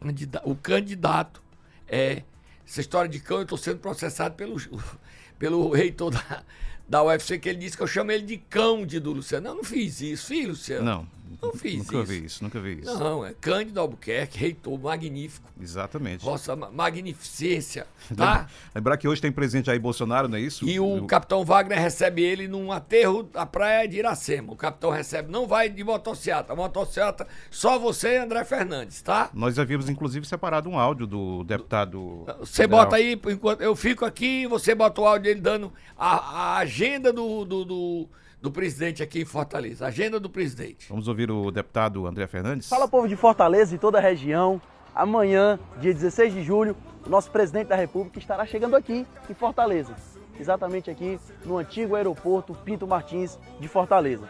O 0.46 0.56
candidato 0.56 1.44
é. 1.86 2.24
Essa 2.66 2.80
história 2.80 3.10
de 3.10 3.20
cão, 3.20 3.38
eu 3.38 3.44
estou 3.44 3.58
sendo 3.58 3.80
processado 3.80 4.34
pelo, 4.36 4.56
pelo 5.38 5.70
reitor 5.70 6.12
da, 6.12 6.44
da 6.88 7.04
UFC, 7.04 7.38
que 7.38 7.50
ele 7.50 7.60
disse 7.60 7.76
que 7.76 7.84
eu 7.84 7.88
chamo 7.88 8.12
ele 8.12 8.24
de 8.24 8.38
Cândido, 8.38 9.12
Luciano. 9.12 9.48
Eu 9.48 9.56
não 9.56 9.64
fiz 9.64 10.02
isso, 10.02 10.28
fiz, 10.28 10.48
Luciano. 10.48 10.86
Não. 10.86 11.18
Não 11.42 11.54
fiz 11.54 11.78
nunca 11.78 11.98
isso. 11.98 12.06
vi 12.06 12.26
isso, 12.26 12.44
nunca 12.44 12.60
vi 12.60 12.80
isso. 12.80 13.00
Não, 13.00 13.24
é 13.24 13.34
Cândido 13.40 13.80
Albuquerque, 13.80 14.40
reitor 14.40 14.80
magnífico. 14.80 15.48
Exatamente. 15.62 16.24
Vossa 16.24 16.56
magnificência, 16.56 17.86
tá? 18.16 18.48
Lembrar 18.74 18.98
que 18.98 19.08
hoje 19.08 19.22
tem 19.22 19.32
presente 19.32 19.70
aí 19.70 19.78
Bolsonaro, 19.78 20.28
não 20.28 20.38
é 20.38 20.42
isso? 20.42 20.68
E 20.68 20.80
o, 20.80 21.06
capitão 21.06 21.46
Wagner 21.46 21.80
recebe 21.80 22.24
ele 22.24 22.48
num 22.48 22.72
aterro 22.72 23.24
da 23.24 23.46
praia 23.46 23.88
de 23.88 23.98
Iracema. 23.98 24.54
O 24.54 24.56
capitão 24.56 24.90
recebe, 24.90 25.32
não 25.32 25.48
vai 25.48 25.70
de 25.70 25.84
motocicleta. 25.84 26.56
Motocicleta, 26.56 27.28
só 27.52 27.78
você 27.78 28.16
e 28.16 28.18
André 28.18 28.44
Fernandes, 28.44 29.02
tá? 29.02 29.30
Nós 29.34 29.60
havíamos, 29.60 29.90
inclusive, 29.90 30.26
separado 30.26 30.70
um 30.70 30.78
áudio 30.78 31.06
do 31.06 31.44
deputado. 31.44 32.26
Você 32.40 32.64
federal. 32.64 32.86
bota 32.86 32.96
aí, 32.96 33.14
enquanto 33.14 33.62
eu 33.62 33.76
fico 33.76 34.06
aqui, 34.06 34.48
você 34.48 34.74
bota 34.74 35.02
o 35.02 35.06
áudio 35.06 35.24
dele 35.24 35.42
dando 35.42 35.72
a, 35.96 36.60
a 36.60 36.66
agenda 36.78 37.12
do, 37.12 37.44
do, 37.44 37.66
do 37.66 38.10
do 38.40 38.52
presidente 38.52 39.02
aqui 39.02 39.22
em 39.22 39.26
Fortaleza. 39.26 39.88
Agenda 39.88 40.20
do 40.20 40.30
presidente. 40.30 40.88
Vamos 40.90 41.08
ouvir 41.08 41.32
o 41.32 41.50
deputado 41.50 42.06
André 42.06 42.28
Fernandes. 42.28 42.70
Fala, 42.70 42.88
povo 42.88 43.08
de 43.08 43.16
Fortaleza 43.16 43.74
e 43.74 43.80
toda 43.80 43.98
a 43.98 44.02
região. 44.02 44.62
Amanhã, 44.94 45.60
dia 45.82 45.92
16 45.92 46.34
de 46.36 46.44
julho, 46.44 46.78
o 47.04 47.10
nosso 47.10 47.32
presidente 47.32 47.70
da 47.70 47.76
República 47.76 48.20
estará 48.20 48.46
chegando 48.46 48.76
aqui 48.76 49.08
em 49.28 49.34
Fortaleza. 49.34 49.96
Exatamente 50.40 50.92
aqui 50.92 51.20
no 51.44 51.58
antigo 51.58 51.96
aeroporto 51.96 52.54
Pinto 52.64 52.86
Martins 52.86 53.40
de 53.60 53.68
Fortaleza. 53.68 54.30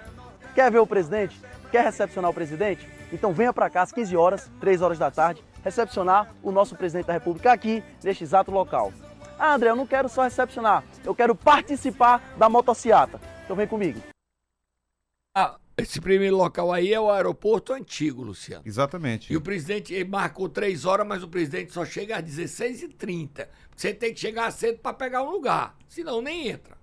Quer 0.56 0.72
ver 0.72 0.80
o 0.80 0.88
presidente? 0.88 1.38
Quer 1.70 1.84
recepcionar 1.84 2.32
o 2.32 2.34
presidente? 2.34 2.88
Então 3.12 3.34
venha 3.34 3.52
para 3.52 3.70
cá 3.70 3.82
às 3.82 3.92
15 3.92 4.16
horas, 4.16 4.50
3 4.62 4.82
horas 4.82 4.98
da 4.98 5.12
tarde, 5.12 5.44
recepcionar 5.66 6.34
o 6.42 6.50
nosso 6.50 6.78
presidente 6.78 7.08
da 7.08 7.14
República 7.14 7.52
aqui 7.52 7.84
neste 8.02 8.24
exato 8.24 8.52
local. 8.52 8.94
Ah, 9.38 9.54
André, 9.54 9.70
eu 9.70 9.76
não 9.76 9.86
quero 9.86 10.10
só 10.10 10.24
recepcionar, 10.24 10.84
eu 11.08 11.16
quero 11.16 11.34
participar 11.34 12.36
da 12.38 12.50
motociata. 12.50 13.20
Então 13.46 13.56
vem 13.56 13.66
comigo. 13.66 14.00
Ah, 15.34 15.58
esse 15.78 16.02
primeiro 16.02 16.36
local 16.36 16.74
aí 16.74 16.94
é 16.94 17.00
o 17.00 17.10
aeroporto 17.10 17.72
antigo, 17.72 18.24
Luciano. 18.24 18.64
Exatamente. 18.66 19.32
E 19.32 19.38
o 19.38 19.42
presidente 19.42 19.94
ele 19.94 20.10
marcou 20.10 20.50
três 20.50 20.84
horas, 20.84 21.08
mas 21.08 21.24
o 21.24 21.28
presidente 21.28 21.72
só 21.72 21.86
chega 21.86 22.18
às 22.18 22.24
16h30. 22.24 23.48
Você 23.76 23.94
tem 23.94 24.14
que 24.14 24.20
chegar 24.20 24.52
cedo 24.52 24.80
para 24.80 24.94
pegar 24.94 25.24
um 25.24 25.30
lugar, 25.30 25.76
senão 25.88 26.22
nem 26.22 26.50
entra. 26.50 26.76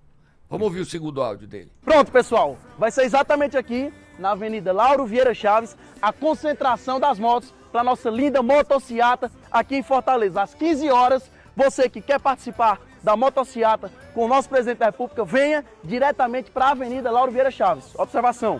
Vamos 0.49 0.65
ouvir 0.65 0.79
o 0.79 0.85
segundo 0.85 1.21
áudio 1.21 1.47
dele. 1.47 1.71
Pronto, 1.83 2.11
pessoal. 2.11 2.57
Vai 2.79 2.89
ser 2.89 3.03
exatamente 3.03 3.57
aqui, 3.57 3.93
na 4.17 4.31
Avenida 4.31 4.71
Lauro 4.71 5.05
Vieira 5.05 5.33
Chaves, 5.33 5.77
a 6.01 6.11
concentração 6.11 6.99
das 6.99 7.19
motos 7.19 7.53
para 7.71 7.83
nossa 7.83 8.09
linda 8.09 8.41
motociata 8.41 9.31
aqui 9.51 9.75
em 9.75 9.83
Fortaleza. 9.83 10.41
Às 10.41 10.55
15 10.55 10.89
horas, 10.89 11.29
você 11.55 11.89
que 11.89 12.01
quer 12.01 12.19
participar 12.19 12.79
da 13.05 13.15
motociata 13.15 13.91
com 14.15 14.25
o 14.25 14.27
nosso 14.27 14.49
presidente 14.49 14.79
da 14.79 14.87
República, 14.87 15.23
venha 15.23 15.63
diretamente 15.83 16.49
para 16.49 16.65
a 16.65 16.71
Avenida 16.71 17.11
Lauro 17.11 17.31
Vieira 17.31 17.51
Chaves. 17.51 17.93
Observação: 17.99 18.59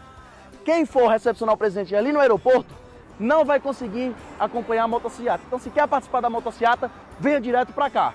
quem 0.64 0.86
for 0.86 1.08
recepcionar 1.10 1.56
o 1.56 1.58
presidente 1.58 1.96
ali 1.96 2.14
no 2.14 2.20
aeroporto 2.20 2.72
não 3.20 3.44
vai 3.44 3.60
conseguir 3.60 4.16
acompanhar 4.40 4.84
a 4.84 4.88
motociata. 4.88 5.42
Então, 5.48 5.58
se 5.58 5.72
quer 5.72 5.88
participar 5.88 6.22
da 6.22 6.30
motociata, 6.30 6.92
venha 7.20 7.42
direto 7.42 7.74
para 7.74 7.90
cá. 7.90 8.14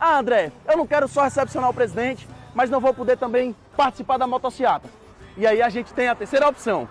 Ah, 0.00 0.18
André, 0.18 0.50
eu 0.66 0.78
não 0.78 0.86
quero 0.86 1.06
só 1.06 1.24
recepcionar 1.24 1.68
o 1.68 1.74
presidente, 1.74 2.26
mas 2.54 2.70
não 2.70 2.80
vou 2.80 2.94
poder 2.94 3.18
também 3.18 3.54
participar 3.76 4.16
da 4.16 4.26
motociata. 4.26 4.88
E 5.36 5.46
aí 5.46 5.60
a 5.60 5.68
gente 5.68 5.92
tem 5.92 6.08
a 6.08 6.14
terceira 6.14 6.48
opção, 6.48 6.88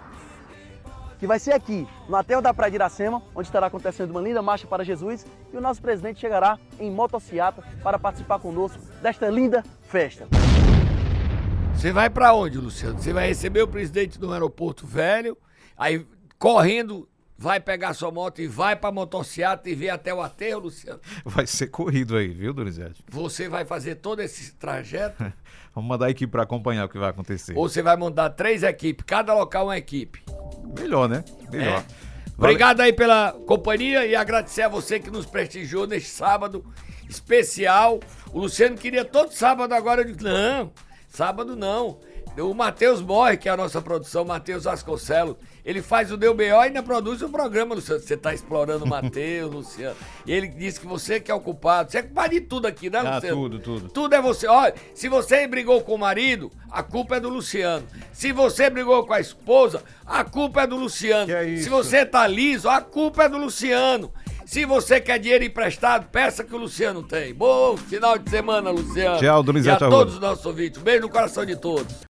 que 1.20 1.28
vai 1.28 1.38
ser 1.38 1.52
aqui, 1.52 1.86
no 2.08 2.16
Aterro 2.16 2.42
da 2.42 2.54
Praia 2.54 2.72
de 2.72 2.78
Iracema, 2.78 3.22
onde 3.36 3.48
estará 3.48 3.68
acontecendo 3.68 4.12
uma 4.12 4.22
linda 4.22 4.42
marcha 4.42 4.66
para 4.66 4.86
Jesus 4.86 5.26
e 5.54 5.58
o 5.58 5.62
nosso 5.62 5.82
presidente 5.82 6.20
chegará 6.20 6.58
em 6.80 6.90
motociata 6.90 7.62
para 7.84 8.00
participar 8.00 8.40
conosco 8.40 8.80
desta 9.02 9.30
linda 9.30 9.64
festa. 9.84 10.28
Você 11.76 11.92
vai 11.92 12.10
para 12.10 12.34
onde, 12.34 12.58
Luciano? 12.58 13.00
Você 13.00 13.12
vai 13.12 13.28
receber 13.28 13.62
o 13.62 13.68
presidente 13.68 14.20
no 14.20 14.32
aeroporto 14.32 14.88
velho, 14.88 15.38
aí 15.78 16.06
correndo 16.38 17.08
vai 17.38 17.60
pegar 17.60 17.94
sua 17.94 18.12
moto 18.12 18.42
e 18.42 18.48
vai 18.48 18.76
pra 18.76 18.92
motociata 18.92 19.70
e 19.70 19.76
ver 19.76 19.90
até 19.90 20.14
o 20.14 20.22
aterro, 20.22 20.62
Luciano? 20.64 21.00
Vai 21.24 21.48
ser 21.48 21.68
corrido 21.68 22.18
aí, 22.18 22.28
viu, 22.28 22.54
Donizete? 22.54 23.02
Você 23.10 23.48
vai 23.48 23.64
fazer 23.64 23.96
todo 23.96 24.22
esse 24.22 24.54
trajeto? 24.56 25.24
Vamos 25.74 25.90
mandar 25.90 26.08
a 26.08 26.10
equipe 26.10 26.30
para 26.30 26.44
acompanhar 26.44 26.86
o 26.86 26.90
que 26.90 26.98
vai 26.98 27.10
acontecer. 27.10 27.56
Ou 27.56 27.70
você 27.70 27.82
vai 27.82 27.96
mandar 27.96 28.32
três 28.32 28.62
equipes, 28.64 29.06
cada 29.06 29.34
local 29.34 29.66
uma 29.66 29.78
equipe. 29.78 30.22
Melhor, 30.78 31.10
né? 31.10 31.24
Melhor. 31.52 31.84
É. 31.96 32.10
Obrigado 32.38 32.80
aí 32.80 32.94
pela 32.94 33.34
companhia 33.46 34.06
e 34.06 34.16
agradecer 34.16 34.62
a 34.62 34.70
você 34.70 35.00
que 35.00 35.12
nos 35.12 35.26
prestigiou 35.26 35.86
neste 35.86 36.10
sábado 36.10 36.64
especial. 37.10 38.00
O 38.32 38.40
Luciano 38.40 38.78
queria 38.78 39.04
todo 39.04 39.34
sábado 39.34 39.74
agora, 39.74 40.02
eu 40.02 40.06
disse, 40.06 40.24
não, 40.24 40.72
sábado 41.10 41.56
não. 41.56 42.00
O 42.38 42.54
Matheus 42.54 43.02
Morre, 43.02 43.38
que 43.38 43.50
é 43.50 43.52
a 43.52 43.58
nossa 43.58 43.82
produção, 43.82 44.24
Matheus 44.24 44.66
Asconcelo, 44.66 45.38
ele 45.66 45.82
faz 45.82 46.12
o 46.12 46.18
Deu 46.18 46.34
B.O. 46.34 46.56
e 46.56 46.68
ainda 46.68 46.82
produz 46.82 47.22
o 47.22 47.30
programa, 47.30 47.76
Luciano. 47.76 48.02
Você 48.02 48.14
está 48.14 48.34
explorando 48.34 48.86
o 48.86 48.88
Matheus, 48.90 49.52
Luciano. 49.54 49.96
E 50.26 50.32
ele 50.32 50.48
disse 50.48 50.80
que 50.80 50.88
você 50.88 51.20
que 51.20 51.30
é 51.30 51.34
o 51.34 51.42
culpado. 51.42 51.92
Você 51.92 51.98
é 51.98 52.04
culpado 52.04 52.30
de 52.30 52.42
tudo 52.42 52.66
aqui, 52.66 52.90
né, 52.90 53.00
ah, 53.00 53.16
Luciano? 53.16 53.36
tudo, 53.36 53.60
tudo. 53.60 53.90
Tudo 53.90 54.16
é 54.16 54.22
você. 54.22 54.48
Olha, 54.48 54.74
se 54.94 55.10
você 55.10 55.46
brigou 55.48 55.82
com 55.82 55.96
o 55.96 56.00
marido, 56.00 56.50
a 56.72 56.82
culpa 56.82 57.18
é 57.18 57.20
do 57.20 57.30
Luciano. 57.30 57.86
Se 58.14 58.32
você 58.32 58.70
brigou 58.70 59.06
com 59.06 59.14
a 59.14 59.20
esposa, 59.20 59.84
a 60.06 60.24
culpa 60.24 60.62
é 60.62 60.68
do 60.68 60.78
Luciano. 60.78 61.32
É 61.32 61.58
se 61.58 61.68
você 61.68 62.06
tá 62.06 62.26
liso, 62.26 62.70
a 62.70 62.80
culpa 62.82 63.24
é 63.24 63.30
do 63.30 63.38
Luciano. 63.38 64.12
Se 64.50 64.66
você 64.66 65.00
quer 65.00 65.20
dinheiro 65.20 65.44
emprestado, 65.44 66.08
peça 66.10 66.44
que 66.44 66.56
o 66.56 66.58
Luciano 66.58 67.04
tem. 67.04 67.36
Bom 67.36 67.78
final 67.78 68.18
de 68.18 68.28
semana, 68.32 68.72
Luciano. 68.72 69.20
Tchau, 69.20 69.44
Donizete 69.44 69.84
E 69.84 69.86
a 69.86 69.90
todos 69.90 70.16
os 70.16 70.20
nossos 70.20 70.44
ouvintes. 70.44 70.82
Beijo 70.82 71.04
no 71.04 71.10
coração 71.10 71.46
de 71.46 71.56
todos. 71.56 71.94